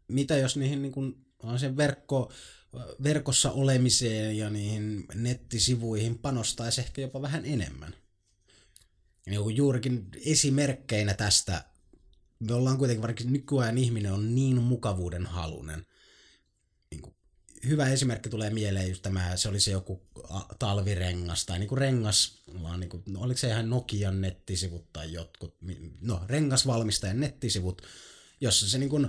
mitä 0.07 0.37
jos 0.37 0.57
niihin 0.57 0.81
niin 0.81 0.91
kuin, 0.91 1.25
on 1.43 1.59
sen 1.59 1.77
verkko, 1.77 2.31
verkossa 3.03 3.51
olemiseen 3.51 4.37
ja 4.37 4.49
niihin 4.49 5.05
nettisivuihin 5.13 6.17
panostaisi 6.17 6.81
ehkä 6.81 7.01
jopa 7.01 7.21
vähän 7.21 7.45
enemmän. 7.45 7.95
Ja 9.27 9.39
juurikin 9.55 10.07
esimerkkeinä 10.25 11.13
tästä, 11.13 11.65
me 12.39 12.53
ollaan 12.53 12.77
kuitenkin, 12.77 13.01
vaikka 13.01 13.23
nykyajan 13.23 13.77
ihminen 13.77 14.13
on 14.13 14.35
niin 14.35 14.61
mukavuuden 14.61 15.25
halunen, 15.25 15.85
hyvä 17.67 17.89
esimerkki 17.89 18.29
tulee 18.29 18.49
mieleen 18.49 18.89
just 18.89 19.01
tämä, 19.01 19.37
se 19.37 19.49
oli 19.49 19.59
se 19.59 19.71
joku 19.71 20.01
talvirengas 20.59 21.45
tai 21.45 21.59
niinku 21.59 21.75
rengas, 21.75 22.43
vaan 22.61 22.79
niinku, 22.79 23.03
no, 23.05 23.21
oliko 23.21 23.37
se 23.37 23.47
ihan 23.47 23.69
Nokian 23.69 24.21
nettisivut 24.21 24.93
tai 24.93 25.13
jotkut, 25.13 25.57
no 26.01 26.21
rengasvalmistajan 26.27 27.19
nettisivut, 27.19 27.81
jossa 28.41 28.69
se 28.69 28.77
niinku, 28.77 28.99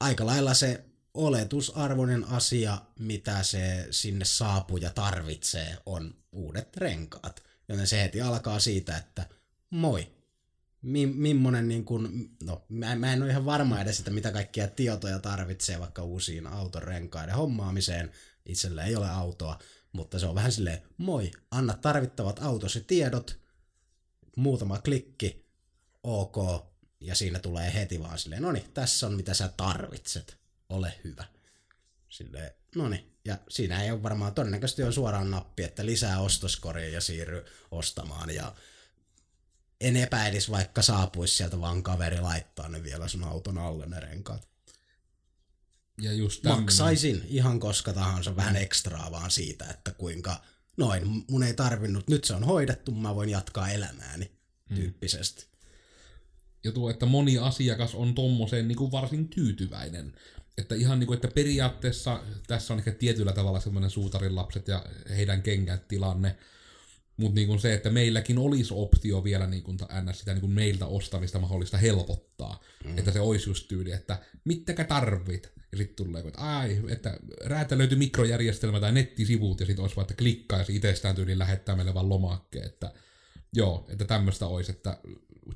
aika 0.00 0.26
lailla 0.26 0.54
se 0.54 0.84
oletusarvoinen 1.14 2.24
asia, 2.24 2.78
mitä 2.98 3.42
se 3.42 3.86
sinne 3.90 4.24
saapuu 4.24 4.76
ja 4.76 4.90
tarvitsee, 4.90 5.76
on 5.86 6.14
uudet 6.32 6.76
renkaat. 6.76 7.42
Joten 7.68 7.86
se 7.86 8.02
heti 8.02 8.20
alkaa 8.20 8.60
siitä, 8.60 8.96
että 8.96 9.26
moi, 9.70 10.12
mi, 10.82 11.06
millainen, 11.06 11.68
niin 11.68 11.84
kuin, 11.84 12.30
no 12.42 12.64
mä, 12.68 12.96
mä 12.96 13.12
en 13.12 13.22
ole 13.22 13.30
ihan 13.30 13.44
varma 13.44 13.80
edes, 13.80 13.98
että 13.98 14.10
mitä 14.10 14.32
kaikkia 14.32 14.68
tietoja 14.68 15.18
tarvitsee 15.18 15.80
vaikka 15.80 16.02
uusiin 16.02 16.46
autorenkaiden 16.46 17.34
hommaamiseen. 17.34 18.12
Itsellä 18.46 18.84
ei 18.84 18.96
ole 18.96 19.10
autoa, 19.10 19.58
mutta 19.92 20.18
se 20.18 20.26
on 20.26 20.34
vähän 20.34 20.52
silleen, 20.52 20.82
moi, 20.96 21.30
anna 21.50 21.74
tarvittavat 21.74 22.42
autosi 22.42 22.80
tiedot, 22.80 23.40
muutama 24.36 24.78
klikki, 24.78 25.46
ok, 26.02 26.36
ja 27.00 27.14
siinä 27.14 27.38
tulee 27.38 27.74
heti 27.74 28.00
vaan 28.00 28.18
silleen, 28.18 28.42
no 28.42 28.52
niin, 28.52 28.72
tässä 28.74 29.06
on 29.06 29.14
mitä 29.14 29.34
sä 29.34 29.48
tarvitset, 29.56 30.39
ole 30.70 31.00
hyvä. 31.04 31.24
Silleen, 32.08 32.50
no 32.76 32.88
niin, 32.88 33.16
ja 33.24 33.38
siinä 33.48 33.82
ei 33.82 33.90
ole 33.90 34.02
varmaan, 34.02 34.34
todennäköisesti 34.34 34.82
on 34.82 34.92
suoraan 34.92 35.30
nappi, 35.30 35.62
että 35.62 35.86
lisää 35.86 36.20
ostoskoria 36.20 36.88
ja 36.88 37.00
siirry 37.00 37.44
ostamaan, 37.70 38.34
ja 38.34 38.54
en 39.80 39.96
epäilisi, 39.96 40.50
vaikka 40.50 40.82
saapuisi 40.82 41.36
sieltä 41.36 41.60
vaan 41.60 41.82
kaveri 41.82 42.20
laittaa 42.20 42.68
ne 42.68 42.82
vielä 42.82 43.08
sun 43.08 43.24
auton 43.24 43.58
alle 43.58 43.86
ne 43.86 44.00
renkaat. 44.00 44.48
Ja 46.00 46.12
just 46.12 46.42
tämmönen... 46.42 46.62
Maksaisin 46.62 47.22
ihan 47.28 47.60
koska 47.60 47.92
tahansa 47.92 48.36
vähän 48.36 48.56
ekstraa 48.56 49.10
vaan 49.10 49.30
siitä, 49.30 49.64
että 49.64 49.92
kuinka 49.92 50.42
noin, 50.76 51.24
mun 51.30 51.42
ei 51.42 51.54
tarvinnut, 51.54 52.08
nyt 52.08 52.24
se 52.24 52.34
on 52.34 52.44
hoidettu, 52.44 52.92
mä 52.92 53.14
voin 53.14 53.28
jatkaa 53.28 53.70
elämääni 53.70 54.30
hmm. 54.68 54.76
tyyppisesti. 54.76 55.46
Ja 56.64 56.72
tuo, 56.72 56.90
että 56.90 57.06
moni 57.06 57.38
asiakas 57.38 57.94
on 57.94 58.14
tommoseen 58.14 58.68
niin 58.68 58.78
kuin 58.78 58.92
varsin 58.92 59.28
tyytyväinen. 59.28 60.14
Että 60.58 60.74
ihan 60.74 60.98
niin 60.98 61.06
kuin, 61.06 61.14
että 61.14 61.28
periaatteessa 61.28 62.22
tässä 62.46 62.72
on 62.74 62.78
ehkä 62.78 62.92
tietyllä 62.92 63.32
tavalla 63.32 63.60
semmoinen 63.60 63.90
suutarin 63.90 64.36
lapset 64.36 64.68
ja 64.68 64.86
heidän 65.08 65.42
kengät 65.42 65.88
tilanne, 65.88 66.36
Mutta 67.20 67.34
niin 67.34 67.48
kuin 67.48 67.60
se, 67.60 67.74
että 67.74 67.90
meilläkin 67.90 68.38
olisi 68.38 68.74
optio 68.74 69.24
vielä 69.24 69.46
niin 69.46 69.62
kuin 69.62 69.78
ns. 70.02 70.18
sitä 70.18 70.32
niin 70.32 70.40
kuin 70.40 70.52
meiltä 70.52 70.86
ostamista 70.86 71.38
mahdollista 71.38 71.78
helpottaa. 71.78 72.60
Mm. 72.84 72.98
Että 72.98 73.12
se 73.12 73.20
olisi 73.20 73.50
just 73.50 73.68
tyyli, 73.68 73.92
että 73.92 74.18
mitkä 74.44 74.84
tarvit. 74.84 75.52
Ja 75.72 75.78
sitten 75.78 76.06
tulee, 76.06 76.22
että 76.26 76.40
ai, 76.40 76.80
että 76.88 77.18
räätälöity 77.44 77.96
mikrojärjestelmä 77.96 78.80
tai 78.80 78.92
nettisivut, 78.92 79.60
ja 79.60 79.66
sitten 79.66 79.82
olisi 79.82 79.96
vaan, 79.96 80.04
että 80.04 80.14
klikkaisi 80.14 80.76
itsestään 80.76 81.14
tyyliin 81.14 81.38
lähettää 81.38 81.76
meille 81.76 81.94
vaan 81.94 82.08
lomakkeen. 82.08 82.66
Että 82.66 82.92
joo, 83.52 83.86
että 83.88 84.04
tämmöistä 84.04 84.46
olisi, 84.46 84.70
että 84.72 84.98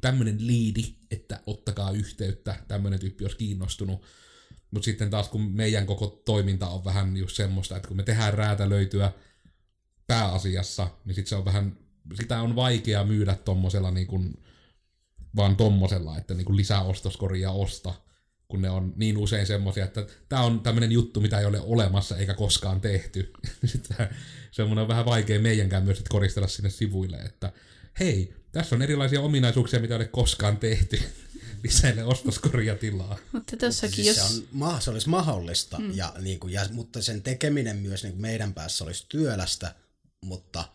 tämmöinen 0.00 0.46
liidi, 0.46 0.94
että 1.10 1.40
ottakaa 1.46 1.90
yhteyttä, 1.90 2.56
tämmöinen 2.68 3.00
tyyppi 3.00 3.24
olisi 3.24 3.36
kiinnostunut. 3.36 4.02
Mutta 4.74 4.84
sitten 4.84 5.10
taas 5.10 5.28
kun 5.28 5.52
meidän 5.52 5.86
koko 5.86 6.06
toiminta 6.06 6.66
on 6.66 6.84
vähän 6.84 7.16
just 7.16 7.36
semmoista, 7.36 7.76
että 7.76 7.88
kun 7.88 7.96
me 7.96 8.02
tehdään 8.02 8.34
räätälöityä 8.34 9.12
pääasiassa, 10.06 10.90
niin 11.04 11.14
sitten 11.14 11.28
se 11.28 11.36
on 11.36 11.44
vähän, 11.44 11.76
sitä 12.14 12.40
on 12.40 12.56
vaikea 12.56 13.04
myydä 13.04 13.34
tommosella 13.34 13.90
niin 13.90 14.06
kuin, 14.06 14.42
vaan 15.36 15.56
tommosella, 15.56 16.18
että 16.18 16.34
niin 16.34 16.44
kuin 16.44 16.56
lisää 16.56 16.82
ostoskoria 16.82 17.50
osta, 17.50 17.94
kun 18.48 18.62
ne 18.62 18.70
on 18.70 18.92
niin 18.96 19.18
usein 19.18 19.46
semmoisia, 19.46 19.84
että 19.84 20.06
tämä 20.28 20.42
on 20.42 20.60
tämmöinen 20.60 20.92
juttu, 20.92 21.20
mitä 21.20 21.38
ei 21.38 21.46
ole 21.46 21.60
olemassa 21.60 22.16
eikä 22.16 22.34
koskaan 22.34 22.80
tehty. 22.80 23.32
Sitten 23.64 24.08
semmoinen 24.50 24.82
on 24.82 24.88
vähän 24.88 25.06
vaikea 25.06 25.40
meidänkään 25.40 25.84
myös 25.84 26.02
koristella 26.08 26.48
sinne 26.48 26.70
sivuille, 26.70 27.16
että 27.16 27.52
hei, 28.00 28.34
tässä 28.52 28.74
on 28.74 28.82
erilaisia 28.82 29.20
ominaisuuksia, 29.20 29.80
mitä 29.80 29.94
ei 29.94 29.96
ole 29.96 30.08
koskaan 30.08 30.56
tehty. 30.56 31.00
Lisäille 31.64 32.04
ostoskoria 32.04 32.74
tilaa. 32.74 33.18
Mutta 33.32 33.56
tossakin, 33.56 34.04
Siis 34.04 34.16
jos... 34.16 34.16
se, 34.16 34.34
on, 34.34 34.48
ma- 34.52 34.80
se 34.80 34.90
olisi 34.90 35.08
mahdollista, 35.08 35.78
mm. 35.78 35.96
ja, 35.96 36.12
niin 36.20 36.40
kuin, 36.40 36.52
ja, 36.52 36.66
mutta 36.72 37.02
sen 37.02 37.22
tekeminen 37.22 37.76
myös 37.76 38.02
niin 38.02 38.12
kuin 38.12 38.22
meidän 38.22 38.54
päässä 38.54 38.84
olisi 38.84 39.06
työlästä, 39.08 39.74
mutta 40.20 40.68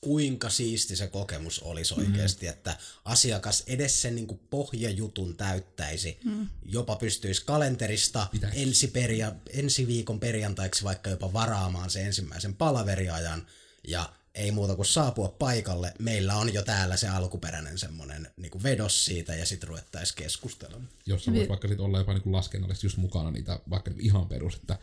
kuinka 0.00 0.50
siisti 0.50 0.96
se 0.96 1.06
kokemus 1.06 1.60
olisi 1.60 1.94
oikeasti, 1.94 2.46
mm. 2.46 2.50
että 2.50 2.76
asiakas 3.04 3.64
edes 3.66 4.02
sen 4.02 4.14
niin 4.14 4.26
kuin 4.26 4.40
pohjajutun 4.50 5.36
täyttäisi, 5.36 6.18
mm. 6.24 6.48
jopa 6.64 6.96
pystyisi 6.96 7.44
kalenterista 7.44 8.26
ensi, 8.52 8.88
peria, 8.88 9.32
ensi 9.50 9.86
viikon 9.86 10.20
perjantaiksi 10.20 10.84
vaikka 10.84 11.10
jopa 11.10 11.32
varaamaan 11.32 11.90
se 11.90 12.02
ensimmäisen 12.02 12.54
palaveriajan, 12.54 13.46
ja 13.88 14.12
ei 14.38 14.50
muuta 14.50 14.76
kuin 14.76 14.86
saapua 14.86 15.28
paikalle. 15.28 15.94
Meillä 15.98 16.34
on 16.36 16.54
jo 16.54 16.62
täällä 16.62 16.96
se 16.96 17.08
alkuperäinen 17.08 17.78
semmoinen 17.78 18.30
niin 18.36 18.50
kuin 18.50 18.62
vedos 18.62 19.04
siitä 19.04 19.34
ja 19.34 19.46
sitten 19.46 19.68
ruvettaisiin 19.68 20.16
keskustelemaan. 20.16 20.88
Jossa 21.06 21.32
voisi 21.32 21.48
vaikka 21.48 21.68
sit 21.68 21.80
olla 21.80 21.98
jopa 21.98 22.12
niin 22.12 22.32
laskennallisesti 22.32 22.86
just 22.86 22.96
mukana 22.96 23.30
niitä 23.30 23.60
vaikka 23.70 23.90
niinku 23.90 24.04
ihan 24.04 24.28
perus, 24.28 24.54
että 24.54 24.78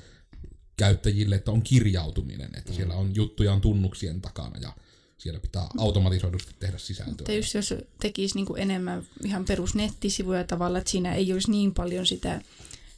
käyttäjille, 0.78 1.36
että 1.36 1.52
on 1.52 1.62
kirjautuminen, 1.62 2.50
että 2.58 2.72
mm. 2.72 2.76
siellä 2.76 2.96
on 2.96 3.16
juttuja 3.16 3.54
on 3.54 3.62
tunnuksien 3.62 4.22
takana 4.22 4.58
ja 4.62 4.74
siellä 5.18 5.40
pitää 5.40 5.68
automatisoidusti 5.78 6.56
tehdä 6.60 6.78
sisältöä. 6.78 7.14
Mutta 7.18 7.32
just 7.32 7.54
jos 7.54 7.74
tekisi 8.02 8.36
niin 8.36 8.46
kuin 8.46 8.62
enemmän 8.62 9.04
ihan 9.24 9.46
perusnettisivuja 9.46 10.44
tavalla, 10.44 10.78
että 10.78 10.92
siinä 10.92 11.16
ei 11.16 11.34
olisi 11.34 11.52
niin 11.52 11.74
paljon 11.74 12.06
sitä 12.06 12.42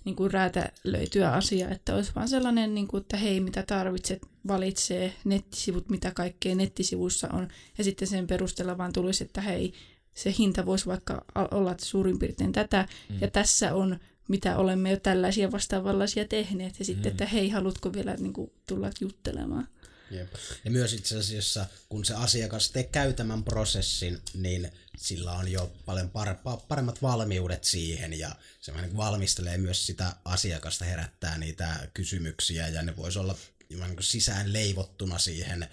niin 0.08 0.16
kuin 0.16 0.32
räätälöityä 0.32 1.32
asiaa, 1.32 1.72
että 1.72 1.96
olisi 1.96 2.12
vaan 2.16 2.30
sellainen, 2.30 2.76
niin 2.76 2.88
kuin, 2.88 3.02
että 3.02 3.18
hei, 3.18 3.40
mitä 3.40 3.64
tarvitset, 3.64 4.22
valitsee 4.48 5.14
nettisivut, 5.24 5.90
mitä 5.90 6.12
kaikkea 6.12 6.56
nettisivussa 6.56 7.28
on, 7.34 7.48
ja 7.78 7.84
sitten 7.84 8.08
sen 8.08 8.28
perusteella 8.28 8.78
vaan 8.78 8.94
tulisi, 8.94 9.24
että 9.24 9.42
hei, 9.42 9.74
se 10.14 10.34
hinta 10.40 10.66
voisi 10.66 10.86
vaikka 10.86 11.26
olla 11.52 11.76
suurin 11.82 12.20
piirtein 12.20 12.52
tätä, 12.52 12.88
mm. 13.10 13.18
ja 13.22 13.32
tässä 13.32 13.76
on, 13.76 14.00
mitä 14.28 14.58
olemme 14.58 14.92
jo 14.92 14.98
tällaisia 14.98 15.52
vastaavanlaisia 15.52 16.26
tehneet, 16.26 16.80
ja 16.80 16.86
sitten, 16.86 17.12
mm. 17.12 17.12
että 17.12 17.26
hei, 17.26 17.50
haluatko 17.50 17.94
vielä 17.94 18.16
niin 18.16 18.34
kuin, 18.34 18.52
tulla 18.68 18.90
juttelemaan. 19.02 19.68
Jep. 20.12 20.34
Ja 20.66 20.72
myös 20.72 20.94
itse 20.94 21.18
asiassa, 21.18 21.66
kun 21.90 22.06
se 22.06 22.14
asiakas 22.14 22.72
tekee 22.72 23.14
tämän 23.14 23.44
prosessin, 23.44 24.18
niin 24.34 24.72
sillä 24.98 25.32
on 25.32 25.52
jo 25.52 25.72
paljon 25.86 26.12
par- 26.12 26.62
paremmat 26.68 27.02
valmiudet 27.02 27.64
siihen 27.64 28.20
ja 28.20 28.36
se 28.60 28.72
niin 28.72 28.98
valmistelee 28.98 29.58
myös 29.58 29.86
sitä 29.86 30.16
asiakasta, 30.26 30.86
herättää 30.86 31.38
niitä 31.38 31.90
kysymyksiä 31.94 32.68
ja 32.68 32.84
ne 32.84 32.98
voisi 32.98 33.20
olla 33.20 33.36
niin 33.70 33.96
sisään 34.00 34.54
leivottuna 34.54 35.18
siihen 35.18 35.68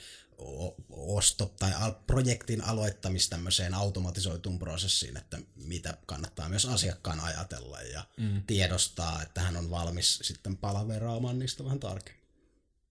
osto- 0.91 1.55
tai 1.59 1.73
projektin 2.07 2.65
aloittamista 2.65 3.37
tämmöiseen 3.37 3.75
automatisoituun 3.75 4.59
prosessiin, 4.59 5.17
että 5.17 5.39
mitä 5.57 5.97
kannattaa 6.07 6.49
myös 6.49 6.67
asiakkaan 6.67 7.21
ajatella 7.21 7.83
ja 7.83 8.05
mm. 8.17 8.43
tiedostaa, 8.47 9.23
että 9.23 9.41
hän 9.41 9.57
on 9.57 9.71
valmis 9.71 10.19
sitten 10.23 10.57
palaveraamaan 10.57 11.39
niistä 11.39 11.65
vähän 11.65 11.81
tarkemmin. 11.81 12.25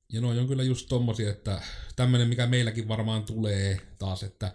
Ja 0.10 0.22
no 0.22 0.30
on 0.30 0.48
kyllä 0.48 0.64
just 0.64 0.90
tommosia, 0.90 1.32
että 1.32 1.62
tämmönen 1.96 2.28
mikä 2.28 2.48
meilläkin 2.48 2.88
varmaan 2.88 3.24
tulee 3.24 3.82
taas, 4.00 4.24
että 4.24 4.54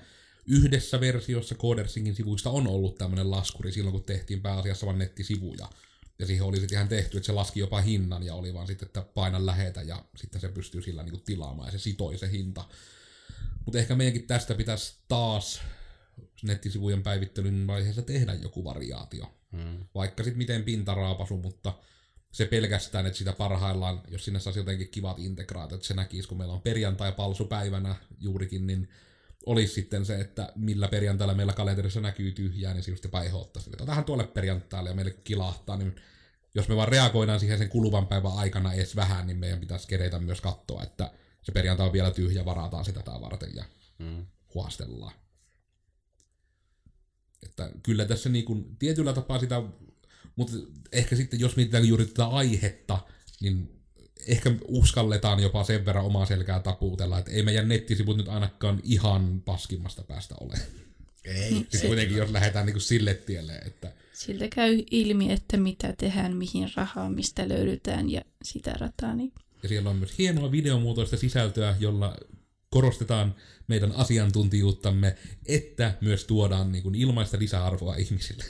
yhdessä 0.49 1.01
versiossa 1.01 1.55
Codersingin 1.55 2.15
sivuista 2.15 2.51
on 2.51 2.67
ollut 2.67 2.95
tämmöinen 2.95 3.31
laskuri 3.31 3.73
silloin, 3.73 3.93
kun 3.93 4.05
tehtiin 4.05 4.43
pääasiassa 4.43 4.87
vain 4.87 4.99
nettisivuja. 4.99 5.69
Ja 6.19 6.27
siihen 6.27 6.45
oli 6.45 6.57
sitten 6.61 6.77
ihan 6.77 6.89
tehty, 6.89 7.17
että 7.17 7.27
se 7.27 7.33
laski 7.33 7.61
jopa 7.61 7.81
hinnan 7.81 8.23
ja 8.23 8.35
oli 8.35 8.55
vaan 8.55 8.67
sitten, 8.67 8.87
että 8.87 9.03
painan 9.03 9.47
lähetä 9.47 9.83
ja 9.83 10.05
sitten 10.17 10.41
se 10.41 10.49
pystyy 10.49 10.83
sillä 10.83 11.03
niin 11.03 11.21
tilaamaan 11.21 11.69
ja 11.69 11.73
se 11.73 11.79
sitoi 11.79 12.19
se 12.19 12.31
hinta. 12.31 12.65
Mutta 13.65 13.79
ehkä 13.79 13.95
meidänkin 13.95 14.27
tästä 14.27 14.55
pitäisi 14.55 14.95
taas 15.09 15.61
nettisivujen 16.43 17.03
päivittelyn 17.03 17.67
vaiheessa 17.67 18.03
tehdä 18.03 18.35
joku 18.35 18.65
variaatio. 18.65 19.35
Hmm. 19.53 19.87
Vaikka 19.95 20.25
sitten 20.25 20.39
miten 20.39 20.63
pintaraapasu, 20.65 21.37
mutta 21.37 21.75
se 22.33 22.47
pelkästään, 22.47 23.07
että 23.07 23.19
sitä 23.19 23.33
parhaillaan, 23.33 24.01
jos 24.09 24.25
sinne 24.25 24.41
saisi 24.41 24.59
jotenkin 24.59 24.89
kivat 24.89 25.19
integraatiot, 25.19 25.83
se 25.83 25.95
näkisi, 25.95 26.29
kun 26.29 26.39
meillä 26.39 26.55
on 26.55 26.63
perjantai-palsupäivänä 26.63 27.97
juurikin, 28.21 28.67
niin 28.67 28.89
olisi 29.49 29.75
sitten 29.75 30.07
se, 30.07 30.21
että 30.21 30.53
millä 30.57 30.89
perjantailla 30.89 31.35
meillä 31.35 31.53
kalenterissa 31.53 32.01
näkyy 32.01 32.33
tyhjää, 32.33 32.75
niin 32.75 32.83
se 32.83 32.91
just 32.91 33.05
jopa 33.05 33.23
ehdottaisi, 33.23 33.71
että 33.71 33.87
tähän 33.87 34.05
tuolle 34.05 34.27
perjantaille 34.27 34.91
ja 34.91 34.97
meille 34.97 35.11
kilahtaa, 35.11 35.77
niin 35.77 35.97
jos 36.55 36.69
me 36.69 36.77
vaan 36.77 36.89
reagoidaan 36.89 37.41
siihen 37.41 37.59
sen 37.59 37.69
kuluvan 37.69 38.07
päivän 38.07 38.37
aikana 38.37 38.73
edes 38.73 38.97
vähän, 38.97 39.27
niin 39.27 39.37
meidän 39.37 39.61
pitäisi 39.61 39.89
kereitä 39.89 40.19
myös 40.19 40.41
katsoa, 40.41 40.83
että 40.83 41.11
se 41.43 41.53
perjantai 41.53 41.87
on 41.87 41.93
vielä 41.93 42.11
tyhjä, 42.11 42.45
varataan 42.45 42.85
sitä 42.85 43.03
tätä 43.03 43.21
varten 43.21 43.57
ja 43.57 43.65
mm. 43.99 44.27
huostellaan. 44.55 45.15
Että 47.43 47.71
kyllä 47.83 48.05
tässä 48.05 48.29
niin 48.29 48.45
kuin, 48.45 48.77
tietyllä 48.79 49.13
tapaa 49.13 49.39
sitä 49.39 49.63
mutta 50.37 50.57
ehkä 50.93 51.17
sitten, 51.17 51.41
jos 51.41 51.57
mietitään 51.57 51.89
juuri 51.89 52.07
tätä 52.07 52.27
aihetta, 52.27 52.99
niin 53.41 53.78
ehkä 54.27 54.55
uskalletaan 54.69 55.41
jopa 55.41 55.65
sen 55.65 55.85
verran 55.85 56.05
omaa 56.05 56.27
selkää 56.27 56.61
tapuutella, 56.61 57.19
että 57.19 57.31
ei 57.31 57.43
meidän 57.43 57.69
nettisivut 57.69 58.17
nyt 58.17 58.29
ainakaan 58.29 58.81
ihan 58.83 59.43
paskimmasta 59.45 60.03
päästä 60.03 60.35
ole. 60.41 60.59
Ei. 61.25 61.67
Siis 61.69 61.83
kuitenkin, 61.83 62.17
jos 62.17 62.31
lähdetään 62.31 62.67
niin 62.67 62.75
kuin 62.75 62.83
sille 62.83 63.15
tielle, 63.15 63.53
että... 63.53 63.93
Siltä 64.13 64.49
käy 64.49 64.83
ilmi, 64.91 65.33
että 65.33 65.57
mitä 65.57 65.95
tehdään, 65.99 66.37
mihin 66.37 66.71
rahaa, 66.77 67.11
mistä 67.11 67.49
löydetään 67.49 68.11
ja 68.11 68.21
sitä 68.43 68.73
rataa. 68.73 69.15
Niin... 69.15 69.33
Ja 69.63 69.69
siellä 69.69 69.91
on 69.91 69.97
myös 69.97 70.19
hienoa 70.19 70.53
videomuotoista 70.53 71.17
sisältöä, 71.17 71.77
jolla 71.81 72.17
korostetaan 72.71 73.35
meidän 73.69 73.93
asiantuntijuuttamme, 73.93 75.17
että 75.47 75.95
myös 76.01 76.25
tuodaan 76.25 76.73
niin 76.73 76.83
kuin 76.83 76.95
ilmaista 76.95 77.39
lisäarvoa 77.39 77.95
ihmisille. 77.97 78.45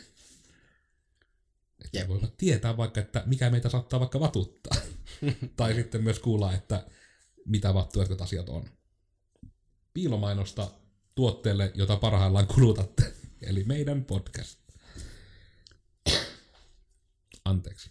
Että 1.84 2.08
voivat 2.08 2.36
tietää 2.36 2.76
vaikka, 2.76 3.00
että 3.00 3.22
mikä 3.26 3.50
meitä 3.50 3.68
saattaa 3.68 4.00
vaikka 4.00 4.20
vatuttaa. 4.20 4.76
Tai 5.56 5.74
sitten 5.74 6.02
myös 6.02 6.18
kuulla, 6.18 6.52
että 6.52 6.86
mitä 7.44 7.74
vattuja 7.74 8.06
asiat 8.20 8.48
on. 8.48 8.70
Piilomainosta 9.94 10.70
tuotteelle, 11.14 11.72
jota 11.74 11.96
parhaillaan 11.96 12.46
kulutatte. 12.46 13.12
Eli 13.42 13.64
meidän 13.64 14.04
podcast. 14.04 14.58
Anteeksi. 17.44 17.90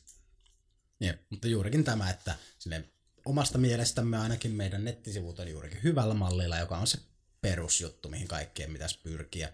Jep, 1.00 1.22
mutta 1.30 1.48
juurikin 1.48 1.84
tämä, 1.84 2.10
että 2.10 2.36
sinne 2.60 2.90
omasta 3.26 3.58
mielestämme 3.58 4.18
ainakin 4.18 4.52
meidän 4.52 4.86
nettisivut 4.86 5.40
on 5.40 5.52
juurikin 5.52 5.84
hyvällä 5.84 6.14
mallilla, 6.14 6.58
joka 6.58 6.78
on 6.78 6.88
se 6.88 6.98
perusjuttu, 7.42 8.10
mihin 8.10 8.28
kaikkeen 8.28 8.74
pitäisi 8.74 9.00
pyrkiä. 9.04 9.54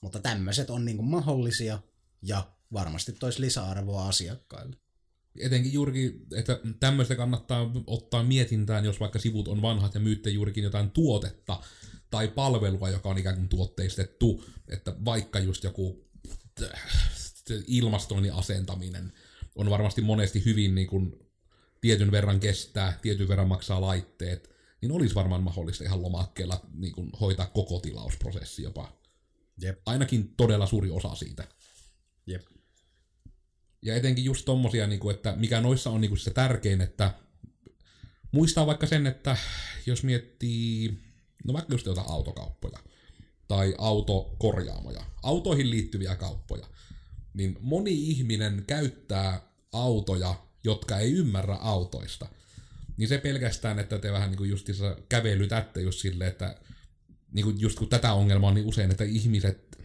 Mutta 0.00 0.18
tämmöiset 0.18 0.70
on 0.70 0.84
niin 0.84 1.04
mahdollisia 1.04 1.78
ja 2.22 2.52
varmasti 2.72 3.12
toisi 3.12 3.40
lisäarvoa 3.40 4.08
asiakkaille. 4.08 4.76
Etenkin 5.38 5.72
juurikin, 5.72 6.26
että 6.36 6.60
tämmöistä 6.80 7.16
kannattaa 7.16 7.70
ottaa 7.86 8.22
mietintään, 8.22 8.84
jos 8.84 9.00
vaikka 9.00 9.18
sivut 9.18 9.48
on 9.48 9.62
vanhat 9.62 9.94
ja 9.94 10.00
myytte 10.00 10.30
juurikin 10.30 10.64
jotain 10.64 10.90
tuotetta 10.90 11.60
tai 12.10 12.28
palvelua, 12.28 12.90
joka 12.90 13.08
on 13.08 13.18
ikään 13.18 13.36
kuin 13.36 13.48
tuotteistettu, 13.48 14.44
että 14.68 14.94
vaikka 15.04 15.38
just 15.38 15.64
joku 15.64 16.08
ilmastoinnin 17.66 18.32
asentaminen 18.32 19.12
on 19.54 19.70
varmasti 19.70 20.00
monesti 20.00 20.44
hyvin 20.44 20.74
niin 20.74 20.86
kuin, 20.86 21.24
tietyn 21.80 22.10
verran 22.10 22.40
kestää, 22.40 22.98
tietyn 23.02 23.28
verran 23.28 23.48
maksaa 23.48 23.80
laitteet, 23.80 24.50
niin 24.80 24.92
olisi 24.92 25.14
varmaan 25.14 25.42
mahdollista 25.42 25.84
ihan 25.84 26.02
lomakkeella 26.02 26.60
niin 26.74 26.92
kuin, 26.92 27.10
hoitaa 27.20 27.46
koko 27.46 27.80
tilausprosessi 27.80 28.62
jopa. 28.62 28.98
Jep. 29.60 29.80
Ainakin 29.86 30.34
todella 30.36 30.66
suuri 30.66 30.90
osa 30.90 31.14
siitä. 31.14 31.48
Jep. 32.26 32.42
Ja 33.84 33.96
etenkin 33.96 34.24
just 34.24 34.44
tommosia, 34.44 34.86
niin 34.86 35.00
kuin, 35.00 35.14
että 35.14 35.34
mikä 35.36 35.60
noissa 35.60 35.90
on 35.90 36.00
niin 36.00 36.08
kuin 36.08 36.18
se 36.18 36.30
tärkein, 36.30 36.80
että 36.80 37.14
muistaa 38.32 38.66
vaikka 38.66 38.86
sen, 38.86 39.06
että 39.06 39.36
jos 39.86 40.02
miettii 40.02 40.98
no 41.44 41.52
vaikka 41.52 41.74
just 41.74 41.86
jotain 41.86 42.10
autokauppoja 42.10 42.78
tai 43.48 43.74
autokorjaamoja, 43.78 45.04
autoihin 45.22 45.70
liittyviä 45.70 46.16
kauppoja, 46.16 46.66
niin 47.34 47.56
moni 47.60 48.10
ihminen 48.10 48.64
käyttää 48.66 49.40
autoja, 49.72 50.34
jotka 50.64 50.98
ei 50.98 51.12
ymmärrä 51.12 51.54
autoista. 51.54 52.26
Niin 52.96 53.08
se 53.08 53.18
pelkästään, 53.18 53.78
että 53.78 53.98
te 53.98 54.12
vähän 54.12 54.30
niin 54.30 54.38
kuin 54.38 54.50
justissa 54.50 54.96
kävelytätte 55.08 55.80
just 55.80 55.98
silleen, 55.98 56.30
että 56.30 56.56
niin 57.32 57.44
kuin 57.44 57.60
just 57.60 57.78
kun 57.78 57.88
tätä 57.88 58.12
ongelmaa 58.12 58.48
on 58.48 58.54
niin 58.54 58.66
usein, 58.66 58.90
että 58.90 59.04
ihmiset, 59.04 59.78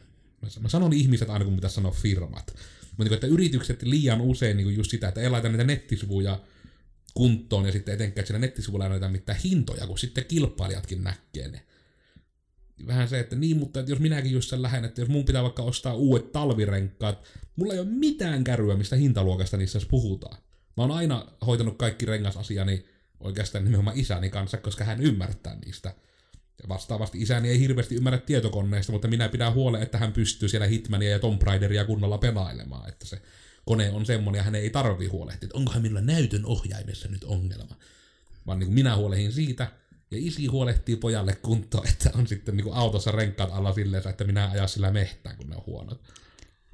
mä 0.60 0.70
sanon 0.70 0.94
ihmiset 0.94 1.30
aina 1.30 1.46
kun 1.46 1.56
pitäisi 1.56 1.76
sanoa 1.76 1.92
firmat, 1.92 2.56
mutta 3.00 3.10
niin 3.10 3.14
että 3.14 3.28
yritykset 3.28 3.84
liian 3.84 4.22
usein 4.22 4.58
niin 4.58 4.76
just 4.76 4.92
sitä, 4.92 5.08
että 5.08 5.22
ei 5.22 5.30
laita 5.30 5.50
niitä 5.50 5.64
nettisivuja 5.64 6.40
kuntoon 7.14 7.66
ja 7.66 7.72
sitten 7.72 7.94
etenkään 7.94 8.28
siellä 8.28 8.40
nettisivuilla 8.40 8.86
ei 8.86 8.90
näytä 8.90 9.10
mitään 9.10 9.40
hintoja, 9.44 9.88
kun 9.88 10.00
sitten 10.00 10.26
kilpailijatkin 10.26 11.04
näkee 11.04 11.48
ne. 11.48 11.66
Vähän 12.88 13.08
se, 13.08 13.20
että 13.20 13.36
niin, 13.36 13.58
mutta 13.58 13.80
että 13.80 13.92
jos 13.92 14.00
minäkin 14.00 14.44
sen 14.44 14.62
lähden, 14.62 14.86
että 14.86 15.02
jos 15.02 15.10
mun 15.10 15.26
pitää 15.26 15.44
vaikka 15.44 15.64
ostaa 15.64 15.94
uudet 15.94 16.32
talvirenkkaat, 16.32 17.24
mulla 17.56 17.74
ei 17.74 17.80
ole 17.80 17.88
mitään 17.88 18.44
kärryä, 18.44 18.76
mistä 18.76 18.96
hintaluokasta 18.96 19.58
niissä 19.58 19.80
puhutaan. 19.90 20.38
Mä 20.78 20.84
oon 20.84 20.92
aina 20.92 21.28
hoitanut 21.46 21.78
kaikki 21.78 22.06
rengasasiani 22.06 22.86
oikeastaan 23.20 23.64
nimenomaan 23.64 23.98
isäni 23.98 24.30
kanssa, 24.30 24.58
koska 24.58 24.84
hän 24.84 25.02
ymmärtää 25.02 25.58
niistä. 25.66 25.96
Vastaavasti 26.68 27.22
isäni 27.22 27.50
ei 27.50 27.60
hirveästi 27.60 27.96
ymmärrä 27.96 28.20
tietokoneista, 28.20 28.92
mutta 28.92 29.08
minä 29.08 29.30
pidän 29.30 29.54
huolen, 29.54 29.82
että 29.82 29.98
hän 29.98 30.14
pystyy 30.14 30.50
siellä 30.50 30.68
Hitmania 30.68 31.10
ja 31.10 31.20
Tomb 31.20 31.42
Raideria 31.42 31.86
kunnolla 31.86 32.18
pelailemaan, 32.18 32.90
että 32.90 33.06
se 33.06 33.22
kone 33.66 33.92
on 33.92 34.06
semmonen 34.06 34.40
ja 34.40 34.44
hän 34.44 34.56
ei 34.56 34.70
tarvi 34.70 35.08
huolehtia, 35.08 35.48
että 35.48 35.58
onkohan 35.58 35.82
minulla 35.82 36.02
näytön 36.02 36.46
ohjaimessa 36.46 37.08
nyt 37.08 37.24
ongelma. 37.24 37.76
Vaan 38.48 38.60
niin 38.60 38.68
kuin 38.68 38.76
minä 38.76 38.96
huolehin 38.96 39.32
siitä, 39.32 39.68
ja 40.12 40.18
isi 40.18 40.46
huolehtii 40.46 40.96
pojalle 40.96 41.36
kuntoon, 41.36 41.88
että 41.88 42.12
on 42.14 42.28
sitten 42.28 42.58
niin 42.58 42.66
kuin 42.66 42.76
autossa 42.76 43.12
renkkaat 43.12 43.50
alla 43.54 43.74
silleen, 43.74 44.08
että 44.08 44.24
minä 44.24 44.50
aja 44.50 44.68
sillä 44.68 44.92
mehtään, 44.92 45.38
kun 45.38 45.50
ne 45.50 45.56
on 45.56 45.64
huonot. 45.66 46.02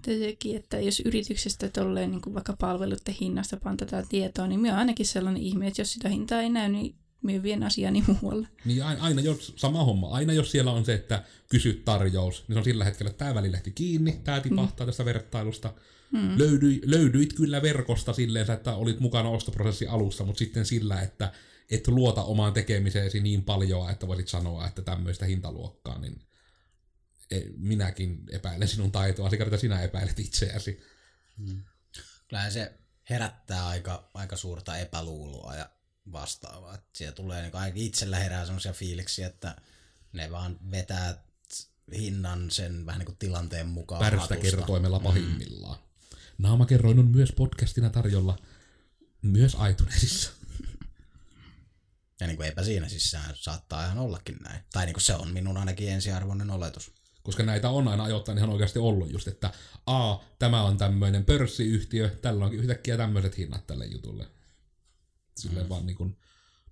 Sekin, 0.06 0.56
että 0.56 0.80
jos 0.80 1.00
yrityksestä 1.00 1.70
tolleen 1.70 2.12
niin 2.12 2.22
kuin 2.22 2.34
vaikka 2.34 2.56
palveluiden 2.60 3.14
hinnasta 3.22 3.58
pantataan 3.58 4.08
tietoa, 4.10 4.48
niin 4.48 4.60
minä 4.60 4.78
ainakin 4.78 5.06
sellainen 5.06 5.44
ihme, 5.44 5.68
että 5.68 5.82
jos 5.82 5.94
sitä 5.94 6.10
hintaa 6.10 6.42
ei 6.42 6.50
näy, 6.50 6.70
niin 6.70 6.96
minä 7.26 7.44
vien 7.44 7.64
asiani 7.64 8.04
muualle. 8.08 8.48
Niin 8.66 8.84
aina 8.84 9.22
jos, 9.22 9.54
sama 9.56 9.84
homma, 9.84 10.10
aina 10.10 10.34
jos 10.34 10.52
siellä 10.52 10.72
on 10.72 10.86
se, 10.86 10.94
että 10.94 11.24
kysyt 11.50 11.86
tarjous, 11.86 12.44
niin 12.48 12.56
se 12.56 12.60
on 12.60 12.66
sillä 12.66 12.84
hetkellä, 12.84 13.10
että 13.10 13.26
tämä 13.26 13.36
välilehti 13.36 13.72
kiinni, 13.72 14.22
tämä 14.24 14.40
tipahtaa 14.40 14.86
mm. 14.86 14.90
tästä 14.90 15.06
vertailusta. 15.06 15.74
Mm. 16.12 16.40
Löydyi, 16.40 16.82
löydyit 16.86 17.34
kyllä 17.34 17.62
verkosta 17.62 18.14
silleen, 18.14 18.52
että 18.52 18.76
olit 18.76 19.00
mukana 19.00 19.30
ostoprosessin 19.30 19.90
alussa, 19.90 20.24
mutta 20.24 20.40
sitten 20.40 20.66
sillä, 20.66 21.02
että 21.02 21.32
et 21.72 21.88
luota 21.88 22.24
omaan 22.24 22.54
tekemiseesi 22.54 23.20
niin 23.20 23.44
paljon, 23.44 23.90
että 23.90 24.08
voisit 24.08 24.28
sanoa, 24.28 24.68
että 24.68 24.82
tämmöistä 24.82 25.26
hintaluokkaa, 25.26 26.00
niin 26.00 26.22
e, 27.32 27.42
minäkin 27.58 28.24
epäilen 28.32 28.68
sinun 28.68 28.92
taitoa, 28.92 29.30
sikä 29.30 29.58
sinä 29.58 29.82
epäilet 29.82 30.20
itseäsi. 30.20 30.84
Hmm. 31.38 31.64
Kyllähän 32.28 32.52
se 32.52 32.74
herättää 33.10 33.68
aika, 33.68 34.10
aika 34.14 34.36
suurta 34.36 34.78
epäluuloa 34.78 35.56
ja 35.56 35.70
vastaavaa. 36.12 36.78
Siellä 36.96 37.16
tulee 37.16 37.42
niin 37.42 37.56
aika 37.56 37.78
itsellä 37.80 38.20
herää 38.20 38.46
sellaisia 38.46 38.74
fiiliksiä, 38.74 39.28
että 39.28 39.56
ne 40.14 40.32
vaan 40.32 40.58
vetää 40.72 41.24
hinnan 41.96 42.52
sen 42.52 42.86
vähän 42.86 43.00
niin 43.00 43.06
kuin 43.06 43.18
tilanteen 43.18 43.68
mukaan. 43.68 44.00
Pärstä 44.00 44.38
kertoimella 44.38 45.00
pahimmillaan. 45.00 45.78
Mm. 45.78 46.18
Naamakerroin 46.38 47.00
on 47.00 47.12
myös 47.12 47.32
podcastina 47.32 47.90
tarjolla 47.90 48.38
myös 49.22 49.58
iTunesissa. 49.72 50.32
Ja 52.20 52.28
niin 52.28 52.38
kuin 52.38 52.46
eipä 52.46 52.64
siinä 52.64 52.90
siis 52.90 53.16
saattaa 53.34 53.86
ihan 53.86 53.98
ollakin 53.98 54.38
näin. 54.44 54.60
Tai 54.74 54.86
niin 54.86 54.94
kuin 54.94 55.04
se 55.04 55.16
on 55.16 55.34
minun 55.34 55.58
ainakin 55.58 55.90
ensiarvoinen 55.90 56.50
oletus. 56.50 56.92
Koska 57.24 57.44
näitä 57.44 57.70
on 57.70 57.88
aina 57.88 58.04
ajoittain 58.04 58.38
ihan 58.38 58.50
oikeasti 58.50 58.80
ollut 58.80 59.12
just, 59.12 59.28
että 59.28 59.52
a, 59.86 60.16
tämä 60.40 60.64
on 60.64 60.78
tämmöinen 60.78 61.26
pörssiyhtiö, 61.26 62.10
tällä 62.10 62.46
onkin 62.46 62.60
yhtäkkiä 62.60 62.98
tämmöiset 62.98 63.38
hinnat 63.38 63.68
tälle 63.68 63.86
jutulle. 63.86 64.28
Silleen 65.38 65.66
mm. 65.66 65.70
vaan 65.70 65.86
niin 65.86 65.98
kuin, 65.98 66.18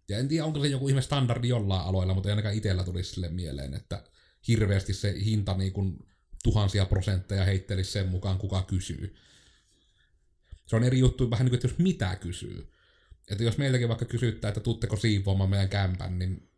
ja 0.10 0.18
en 0.18 0.28
tiedä, 0.28 0.46
onko 0.46 0.60
se 0.60 0.68
joku 0.68 0.90
ihme 0.90 1.02
standardi 1.02 1.48
jollain 1.48 1.86
aloilla, 1.86 2.14
mutta 2.14 2.30
ei 2.30 2.32
ainakaan 2.32 2.56
itsellä 2.56 2.84
tulisi 2.84 3.10
sille 3.10 3.30
mieleen, 3.30 3.74
että 3.74 4.04
hirveästi 4.48 4.94
se 4.94 5.16
hinta 5.26 5.54
niin 5.54 5.74
kuin 5.74 6.08
tuhansia 6.44 6.86
prosentteja 6.86 7.46
heittelisi 7.46 7.92
sen 7.92 8.08
mukaan, 8.08 8.38
kuka 8.38 8.62
kysyy. 8.62 9.16
Se 10.66 10.76
on 10.76 10.84
eri 10.84 11.00
juttu 11.00 11.32
vähän 11.32 11.46
niin 11.46 11.52
kuin, 11.52 11.58
että 11.58 11.68
jos 11.68 11.78
mitä 11.78 12.16
kysyy. 12.16 12.72
Että 13.32 13.44
jos 13.44 13.58
meiltäkin 13.58 13.88
vaikka 13.88 14.06
kysyttää, 14.06 14.50
että 14.50 14.60
tutteko 14.60 14.96
siivoamaan 14.96 15.50
meidän 15.50 15.70
kämpän, 15.70 16.20
niin 16.20 16.50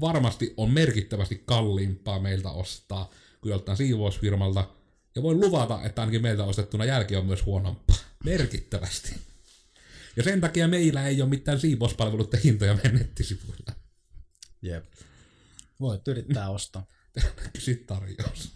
varmasti 0.00 0.54
on 0.56 0.70
merkittävästi 0.70 1.42
kalliimpaa 1.46 2.18
meiltä 2.18 2.50
ostaa 2.50 3.10
kuin 3.40 3.50
joltain 3.50 3.76
siivousfirmalta. 3.76 4.68
Ja 5.14 5.22
voin 5.22 5.40
luvata, 5.40 5.82
että 5.84 6.02
ainakin 6.02 6.22
meiltä 6.22 6.44
ostettuna 6.44 6.84
jälki 6.84 7.16
on 7.16 7.26
myös 7.26 7.46
huonompaa. 7.46 7.96
Merkittävästi. 8.24 9.33
Ja 10.16 10.22
sen 10.22 10.40
takia 10.40 10.68
meillä 10.68 11.06
ei 11.06 11.22
ole 11.22 11.30
mitään 11.30 11.60
siivouspalveluiden 11.60 12.40
hintoja 12.44 12.74
meidän 12.74 12.94
nettisivuilla. 12.94 13.74
Jep. 14.62 14.84
Voit 15.80 16.08
yrittää 16.08 16.50
ostaa. 16.50 16.86
Kysy 17.52 17.74
tarjous. 17.74 18.52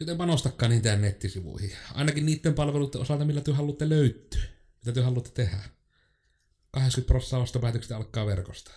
Joten 0.00 0.16
panostakaa 0.16 0.68
niitä 0.68 0.96
nettisivuihin. 0.96 1.72
Ainakin 1.94 2.26
niiden 2.26 2.54
palveluiden 2.54 3.00
osalta, 3.00 3.24
millä 3.24 3.40
te 3.40 3.52
haluatte 3.52 3.88
löytyä. 3.88 4.42
Mitä 4.80 4.92
te 4.92 5.00
haluatte 5.00 5.30
tehdä. 5.30 5.58
80 6.70 7.08
prosenttia 7.08 7.38
ostopäätöksistä 7.38 7.96
alkaa 7.96 8.26
verkosta. 8.26 8.70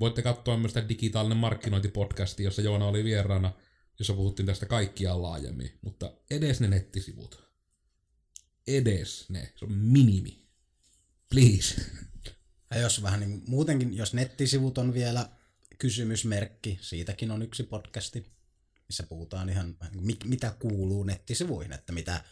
Voitte 0.00 0.22
katsoa 0.22 0.56
myös 0.56 0.72
sitä 0.72 0.88
digitaalinen 0.88 1.38
markkinointipodcasti, 1.38 2.42
jossa 2.42 2.62
Joona 2.62 2.86
oli 2.86 3.04
vieraana, 3.04 3.52
jossa 3.98 4.14
puhuttiin 4.14 4.46
tästä 4.46 4.66
kaikkiaan 4.66 5.22
laajemmin. 5.22 5.78
Mutta 5.82 6.12
edes 6.30 6.60
ne 6.60 6.68
nettisivut. 6.68 7.49
Edes 8.76 9.28
ne. 9.28 9.52
Se 9.56 9.64
on 9.64 9.72
minimi. 9.72 10.42
Please. 11.30 11.74
Ja 12.70 12.78
jos 12.78 13.02
vähän 13.02 13.20
niin, 13.20 13.42
muutenkin, 13.46 13.96
jos 13.96 14.14
nettisivut 14.14 14.78
on 14.78 14.94
vielä 14.94 15.28
kysymysmerkki, 15.78 16.78
siitäkin 16.80 17.30
on 17.30 17.42
yksi 17.42 17.62
podcasti, 17.62 18.26
missä 18.88 19.02
puhutaan 19.02 19.48
ihan, 19.48 19.76
mitä 20.24 20.56
kuuluu 20.58 21.02
nettisivuihin, 21.04 21.72
että 21.72 21.92
mitä... 21.92 22.24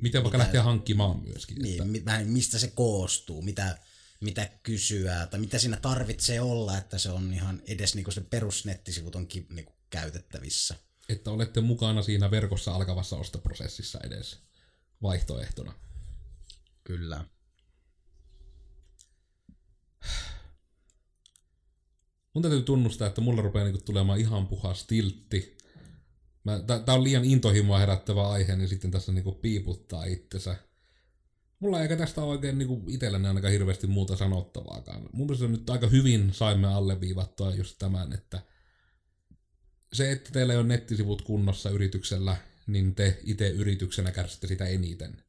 Miten 0.00 0.22
vaikka 0.22 0.38
lähteä 0.38 0.62
hankkimaan 0.62 1.22
myöskin. 1.22 1.58
Niin, 1.58 1.96
että... 1.96 2.20
mistä 2.24 2.58
se 2.58 2.68
koostuu, 2.68 3.42
mitä, 3.42 3.78
mitä 4.20 4.50
kysyä, 4.62 5.26
tai 5.26 5.40
mitä 5.40 5.58
siinä 5.58 5.76
tarvitsee 5.76 6.40
olla, 6.40 6.78
että 6.78 6.98
se 6.98 7.10
on 7.10 7.34
ihan 7.34 7.62
edes 7.66 7.94
niin 7.94 8.04
kuin 8.04 8.14
se 8.14 8.20
perusnettisivut 8.20 9.16
on 9.16 9.28
niin 9.48 9.64
kuin 9.64 9.76
käytettävissä. 9.90 10.74
Että 11.08 11.30
olette 11.30 11.60
mukana 11.60 12.02
siinä 12.02 12.30
verkossa 12.30 12.74
alkavassa 12.74 13.16
ostoprosessissa 13.16 14.00
edes 14.04 14.38
vaihtoehtona. 15.02 15.72
Kyllä. 16.84 17.24
Mun 22.34 22.42
täytyy 22.42 22.62
tunnustaa, 22.62 23.08
että 23.08 23.20
mulla 23.20 23.42
rupeaa 23.42 23.64
niinku 23.64 23.82
tulemaan 23.84 24.20
ihan 24.20 24.46
puhas 24.46 24.86
tiltti. 24.86 25.58
Tää 26.84 26.94
on 26.94 27.04
liian 27.04 27.24
intohimoa 27.24 27.78
herättävä 27.78 28.30
aihe, 28.30 28.56
niin 28.56 28.68
sitten 28.68 28.90
tässä 28.90 29.12
niinku 29.12 29.32
piiputtaa 29.32 30.04
itsensä. 30.04 30.56
Mulla 31.60 31.82
ei 31.82 31.96
tästä 31.96 32.22
oikein 32.22 32.58
niinku 32.58 32.82
itselläni 32.88 33.28
ainakaan 33.28 33.52
hirveästi 33.52 33.86
muuta 33.86 34.16
sanottavaakaan. 34.16 35.08
Mun 35.12 35.26
mielestä 35.26 35.48
nyt 35.48 35.70
aika 35.70 35.86
hyvin 35.86 36.32
saimme 36.32 36.74
alleviivattua 36.74 37.54
just 37.54 37.76
tämän, 37.78 38.12
että 38.12 38.40
se, 39.92 40.12
että 40.12 40.30
teillä 40.32 40.52
ei 40.52 40.58
ole 40.58 40.66
nettisivut 40.66 41.22
kunnossa 41.22 41.70
yrityksellä, 41.70 42.36
niin 42.66 42.94
te 42.94 43.20
itse 43.22 43.48
yrityksenä 43.48 44.12
kärsitte 44.12 44.46
sitä 44.46 44.66
eniten. 44.66 45.24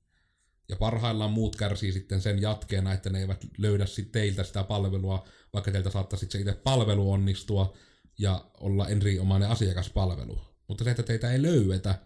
Ja 0.69 0.75
parhaillaan 0.75 1.31
muut 1.31 1.55
kärsii 1.55 1.91
sitten 1.91 2.21
sen 2.21 2.41
jatkeena, 2.41 2.93
että 2.93 3.09
ne 3.09 3.19
eivät 3.19 3.45
löydä 3.57 3.85
sit 3.85 4.11
teiltä 4.11 4.43
sitä 4.43 4.63
palvelua, 4.63 5.27
vaikka 5.53 5.71
teiltä 5.71 5.89
saattaisi 5.89 6.27
se 6.29 6.39
itse 6.39 6.53
palvelu 6.53 7.11
onnistua 7.11 7.77
ja 8.17 8.51
olla 8.59 8.87
erinomainen 8.87 9.49
asiakaspalvelu. 9.49 10.41
Mutta 10.67 10.83
se, 10.83 10.91
että 10.91 11.03
teitä 11.03 11.31
ei 11.31 11.41
löydetä, 11.41 11.99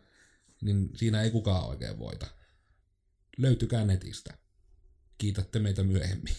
niin 0.61 0.89
siinä 0.95 1.21
ei 1.21 1.31
kukaan 1.31 1.65
oikein 1.65 1.99
voita. 1.99 2.27
Löytykää 3.37 3.85
netistä. 3.85 4.37
Kiitätte 5.17 5.59
meitä 5.59 5.83
myöhemmin. 5.83 6.35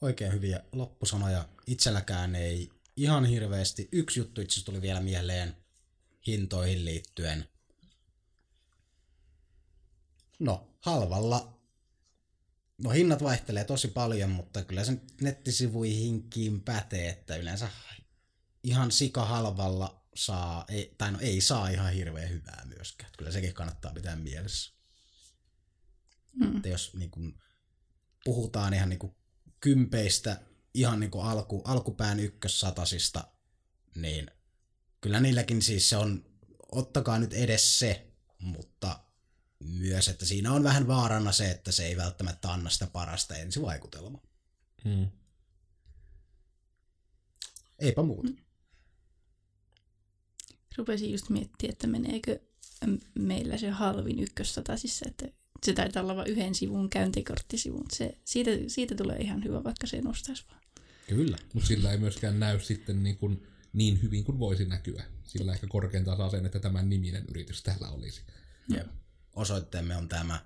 Oikein 0.00 0.32
hyviä 0.32 0.64
loppusanoja. 0.72 1.48
Itselläkään 1.66 2.34
ei 2.34 2.70
ihan 2.96 3.24
hirveästi. 3.24 3.88
Yksi 3.92 4.20
juttu 4.20 4.40
itse 4.40 4.64
tuli 4.64 4.82
vielä 4.82 5.00
mieleen 5.00 5.56
hintoihin 6.26 6.84
liittyen. 6.84 7.48
No, 10.38 10.76
halvalla. 10.80 11.60
No 12.78 12.90
hinnat 12.90 13.22
vaihtelee 13.22 13.64
tosi 13.64 13.88
paljon, 13.88 14.30
mutta 14.30 14.64
kyllä 14.64 14.84
sen 14.84 15.02
nettisivuihinkin 15.20 16.60
pätee, 16.60 17.08
että 17.08 17.36
yleensä 17.36 17.68
ihan 18.62 18.92
sika 18.92 19.24
halvalla 19.24 20.06
saa, 20.14 20.64
ei, 20.68 20.94
tai 20.98 21.12
no 21.12 21.18
ei 21.20 21.40
saa 21.40 21.68
ihan 21.68 21.92
hirveän 21.92 22.30
hyvää 22.30 22.62
myöskään. 22.66 23.10
Kyllä 23.18 23.30
sekin 23.30 23.54
kannattaa 23.54 23.92
pitää 23.92 24.16
mielessä. 24.16 24.72
Mm. 26.32 26.56
Että 26.56 26.68
jos 26.68 26.94
niin 26.94 27.10
kun, 27.10 27.38
puhutaan 28.24 28.74
ihan 28.74 28.88
niinku 28.88 29.16
kympeistä, 29.60 30.40
ihan 30.74 31.00
niinku 31.00 31.20
alku, 31.20 31.62
alkupään 31.64 32.20
ykkössatasista, 32.20 33.24
niin 33.94 34.30
kyllä 35.06 35.20
niilläkin 35.20 35.62
siis 35.62 35.88
se 35.88 35.96
on, 35.96 36.24
ottakaa 36.72 37.18
nyt 37.18 37.32
edes 37.32 37.78
se, 37.78 38.06
mutta 38.38 39.00
myös, 39.58 40.08
että 40.08 40.26
siinä 40.26 40.52
on 40.52 40.64
vähän 40.64 40.86
vaarana 40.86 41.32
se, 41.32 41.50
että 41.50 41.72
se 41.72 41.86
ei 41.86 41.96
välttämättä 41.96 42.52
anna 42.52 42.70
sitä 42.70 42.86
parasta 42.86 43.36
ensivaikutelmaa. 43.36 44.20
Hmm. 44.84 45.06
Eipä 47.78 48.02
muuta. 48.02 48.28
Rupesin 50.76 51.12
just 51.12 51.28
miettimään, 51.28 51.72
että 51.72 51.86
meneekö 51.86 52.40
meillä 53.14 53.58
se 53.58 53.70
halvin 53.70 54.18
ykkössatasissa, 54.18 55.06
että 55.08 55.26
se 55.66 55.72
taitaa 55.72 56.02
olla 56.02 56.16
vain 56.16 56.30
yhden 56.30 56.54
sivun 56.54 56.90
käyntikorttisivu, 56.90 57.78
mutta 57.78 57.96
se, 57.96 58.18
siitä, 58.24 58.50
siitä 58.66 58.94
tulee 58.94 59.16
ihan 59.16 59.44
hyvä, 59.44 59.64
vaikka 59.64 59.86
se 59.86 60.00
nostaisi 60.00 60.44
vaan. 60.50 60.60
Kyllä. 61.08 61.38
Mutta 61.52 61.68
sillä 61.68 61.92
ei 61.92 61.98
myöskään 61.98 62.40
näy 62.40 62.60
sitten 62.60 63.02
niin, 63.02 63.18
kuin 63.18 63.46
niin 63.76 64.02
hyvin 64.02 64.24
kuin 64.24 64.38
voisi 64.38 64.64
näkyä. 64.64 65.04
Sillä 65.24 65.52
ehkä 65.52 65.66
korkeintaan 65.66 66.16
saa 66.16 66.30
sen, 66.30 66.46
että 66.46 66.60
tämän 66.60 66.88
niminen 66.88 67.24
yritys 67.28 67.62
täällä 67.62 67.88
olisi. 67.88 68.22
Jep. 68.68 68.86
Osoitteemme 69.32 69.96
on 69.96 70.08
tämä. 70.08 70.40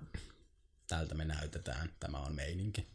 Tältä 0.87 1.15
me 1.15 1.25
näytetään. 1.25 1.89
Tämä 1.99 2.17
on 2.17 2.35
meininki. 2.35 2.87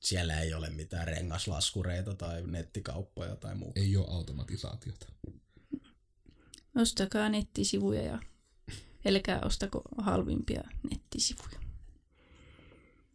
Siellä 0.00 0.40
ei 0.40 0.54
ole 0.54 0.70
mitään 0.70 1.06
rengaslaskureita 1.06 2.14
tai 2.14 2.42
nettikauppoja 2.46 3.36
tai 3.36 3.54
muuta. 3.54 3.80
Ei 3.80 3.96
ole 3.96 4.06
automatisaatiota. 4.08 5.06
Ostakaa 6.76 7.28
nettisivuja 7.28 8.02
ja 8.02 8.18
älkää 9.06 9.40
ostako 9.40 9.82
halvimpia 9.98 10.62
nettisivuja. 10.90 11.60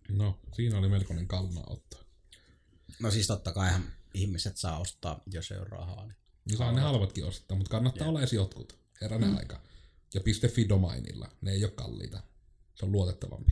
No, 0.10 0.40
siinä 0.56 0.78
oli 0.78 0.90
melkoinen 0.90 1.28
kalnaotto. 1.28 2.08
No 3.00 3.12
siis 3.12 3.28
totta 3.28 3.52
kaihan 3.52 3.84
ihmiset 4.18 4.58
saa 4.58 4.80
ostaa, 4.80 5.24
jos 5.32 5.52
ei 5.52 5.58
ole 5.58 5.68
rahaa. 5.70 6.06
Niin. 6.06 6.18
Niin 6.46 6.58
saa 6.58 6.72
ne 6.72 6.82
halvatkin 6.82 7.26
ostaa, 7.26 7.58
mutta 7.58 7.72
kannattaa 7.72 8.08
olla 8.08 8.20
edes 8.20 8.34
jotkut. 8.34 8.80
Herranen 9.02 9.30
mm. 9.30 9.38
aika. 9.38 9.62
Ja 10.14 10.22
.fi 10.50 10.70
domainilla. 10.70 11.32
Ne 11.42 11.52
ei 11.52 11.64
ole 11.64 11.72
kalliita. 11.72 12.24
Se 12.76 12.86
on 12.86 12.92
luotettavampi. 12.92 13.52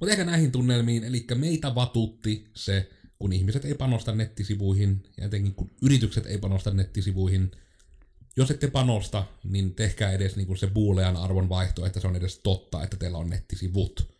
Mutta 0.00 0.12
ehkä 0.12 0.24
näihin 0.24 0.52
tunnelmiin, 0.52 1.04
eli 1.04 1.26
meitä 1.34 1.74
vatutti 1.74 2.50
se, 2.54 2.90
kun 3.18 3.32
ihmiset 3.32 3.64
ei 3.64 3.74
panosta 3.74 4.12
nettisivuihin, 4.12 5.02
ja 5.16 5.26
etenkin 5.26 5.54
kun 5.54 5.70
yritykset 5.82 6.26
ei 6.26 6.38
panosta 6.38 6.70
nettisivuihin. 6.70 7.50
Jos 8.36 8.50
ette 8.50 8.70
panosta, 8.70 9.24
niin 9.44 9.74
tehkää 9.74 10.12
edes 10.12 10.36
niin 10.36 10.46
kuin 10.46 10.58
se 10.58 10.66
boolean 10.66 11.16
arvon 11.16 11.48
vaihto, 11.48 11.86
että 11.86 12.00
se 12.00 12.06
on 12.06 12.16
edes 12.16 12.38
totta, 12.38 12.82
että 12.82 12.96
teillä 12.96 13.18
on 13.18 13.30
nettisivut. 13.30 14.16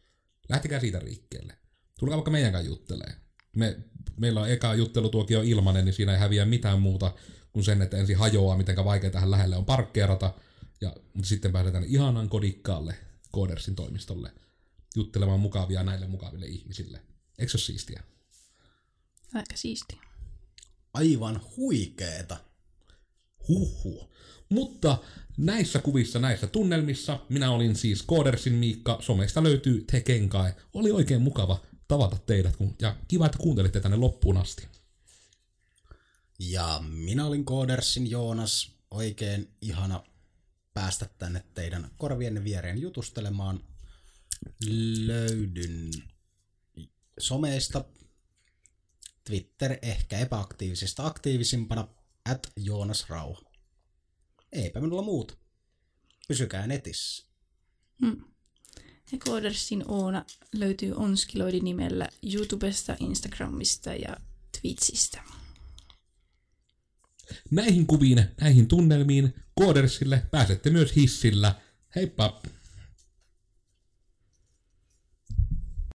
Lähtekää 0.48 0.81
siitä 0.81 1.05
liikkeelle. 1.05 1.59
Tulkaa 1.98 2.16
vaikka 2.16 2.31
meidän 2.31 2.52
kanssa 2.52 2.70
juttelee. 2.70 3.14
Me, 3.57 3.79
meillä 4.16 4.40
on 4.40 4.51
eka 4.51 4.75
juttelutuokio 4.75 5.42
ilmanen, 5.42 5.85
niin 5.85 5.95
siinä 5.95 6.12
ei 6.12 6.19
häviä 6.19 6.45
mitään 6.45 6.83
muuta 6.83 7.14
kuin 7.53 7.64
sen, 7.64 7.83
että 7.83 7.97
ensin 7.97 8.16
hajoaa, 8.16 8.57
miten 8.57 8.85
vaikea 8.85 9.11
tähän 9.11 9.31
lähelle 9.31 9.57
on 9.57 9.64
parkkeerata, 9.64 10.35
ja 10.81 10.92
mutta 11.14 11.29
sitten 11.29 11.53
pääsetään 11.53 11.85
ihanan 11.85 12.29
kodikkaalle 12.29 12.95
Koodersin 13.31 13.75
toimistolle 13.77 14.33
juttelemaan 14.97 15.40
mukavia 15.40 15.83
näille 15.83 16.07
mukaville 16.07 16.47
ihmisille. 16.47 17.03
Eikö 17.38 17.51
se 17.51 17.57
ole 17.57 17.62
siistiä? 17.62 18.03
Aika 19.35 19.57
siistiä. 19.57 19.99
Aivan 20.95 21.40
huikeeta. 21.57 22.37
Huhhuh. 23.49 24.11
Mutta 24.49 24.99
näissä 25.37 25.79
kuvissa, 25.79 26.19
näissä 26.19 26.47
tunnelmissa, 26.47 27.21
minä 27.29 27.51
olin 27.51 27.77
siis 27.77 28.03
Koodersin 28.03 28.53
Miikka, 28.53 28.99
somesta 29.01 29.42
löytyy 29.42 29.85
Tekenkai. 29.90 30.53
Oli 30.75 30.90
oikein 30.90 31.23
mukava 31.23 31.61
tavata 31.88 32.16
teidät, 32.18 32.57
kun- 32.57 32.77
ja 32.81 32.96
kiva, 33.09 33.27
että 33.27 33.38
kuuntelitte 33.38 33.81
tänne 33.81 33.96
loppuun 33.96 34.37
asti. 34.37 34.68
Ja 36.38 36.83
minä 36.88 37.27
olin 37.27 37.44
Koodersin 37.44 38.11
Joonas. 38.11 38.77
Oikein 38.90 39.55
ihana 39.61 40.05
päästä 40.75 41.09
tänne 41.18 41.44
teidän 41.55 41.90
korvienne 41.99 42.44
viereen 42.44 42.81
jutustelemaan. 42.81 43.64
Löydyn 45.07 45.90
someista. 47.18 47.85
Twitter 49.25 49.77
ehkä 49.83 50.18
epäaktiivisista 50.18 51.07
aktiivisimpana 51.07 51.88
at 52.25 52.53
Joonas 52.57 53.09
Rauha. 53.09 53.40
Eipä 54.53 54.81
minulla 54.81 55.03
muuta. 55.03 55.37
Pysykää 56.29 56.66
netissä. 56.66 57.27
Hmm. 58.01 58.25
Ja 59.12 59.19
Koodersin 59.25 59.85
Oona 59.88 60.25
löytyy 60.53 60.92
Onskiloidi 60.92 61.61
nimellä 61.61 62.09
YouTubesta, 62.35 62.97
Instagramista 63.01 63.95
ja 63.95 64.16
Twitchistä. 64.61 65.23
Näihin 67.51 67.87
kuviin, 67.87 68.25
näihin 68.40 68.69
tunnelmiin, 68.69 69.35
Koodersille 69.55 70.23
pääsette 70.31 70.71
myös 70.71 70.97
hissillä. 70.97 71.55
Heippa! 71.97 72.42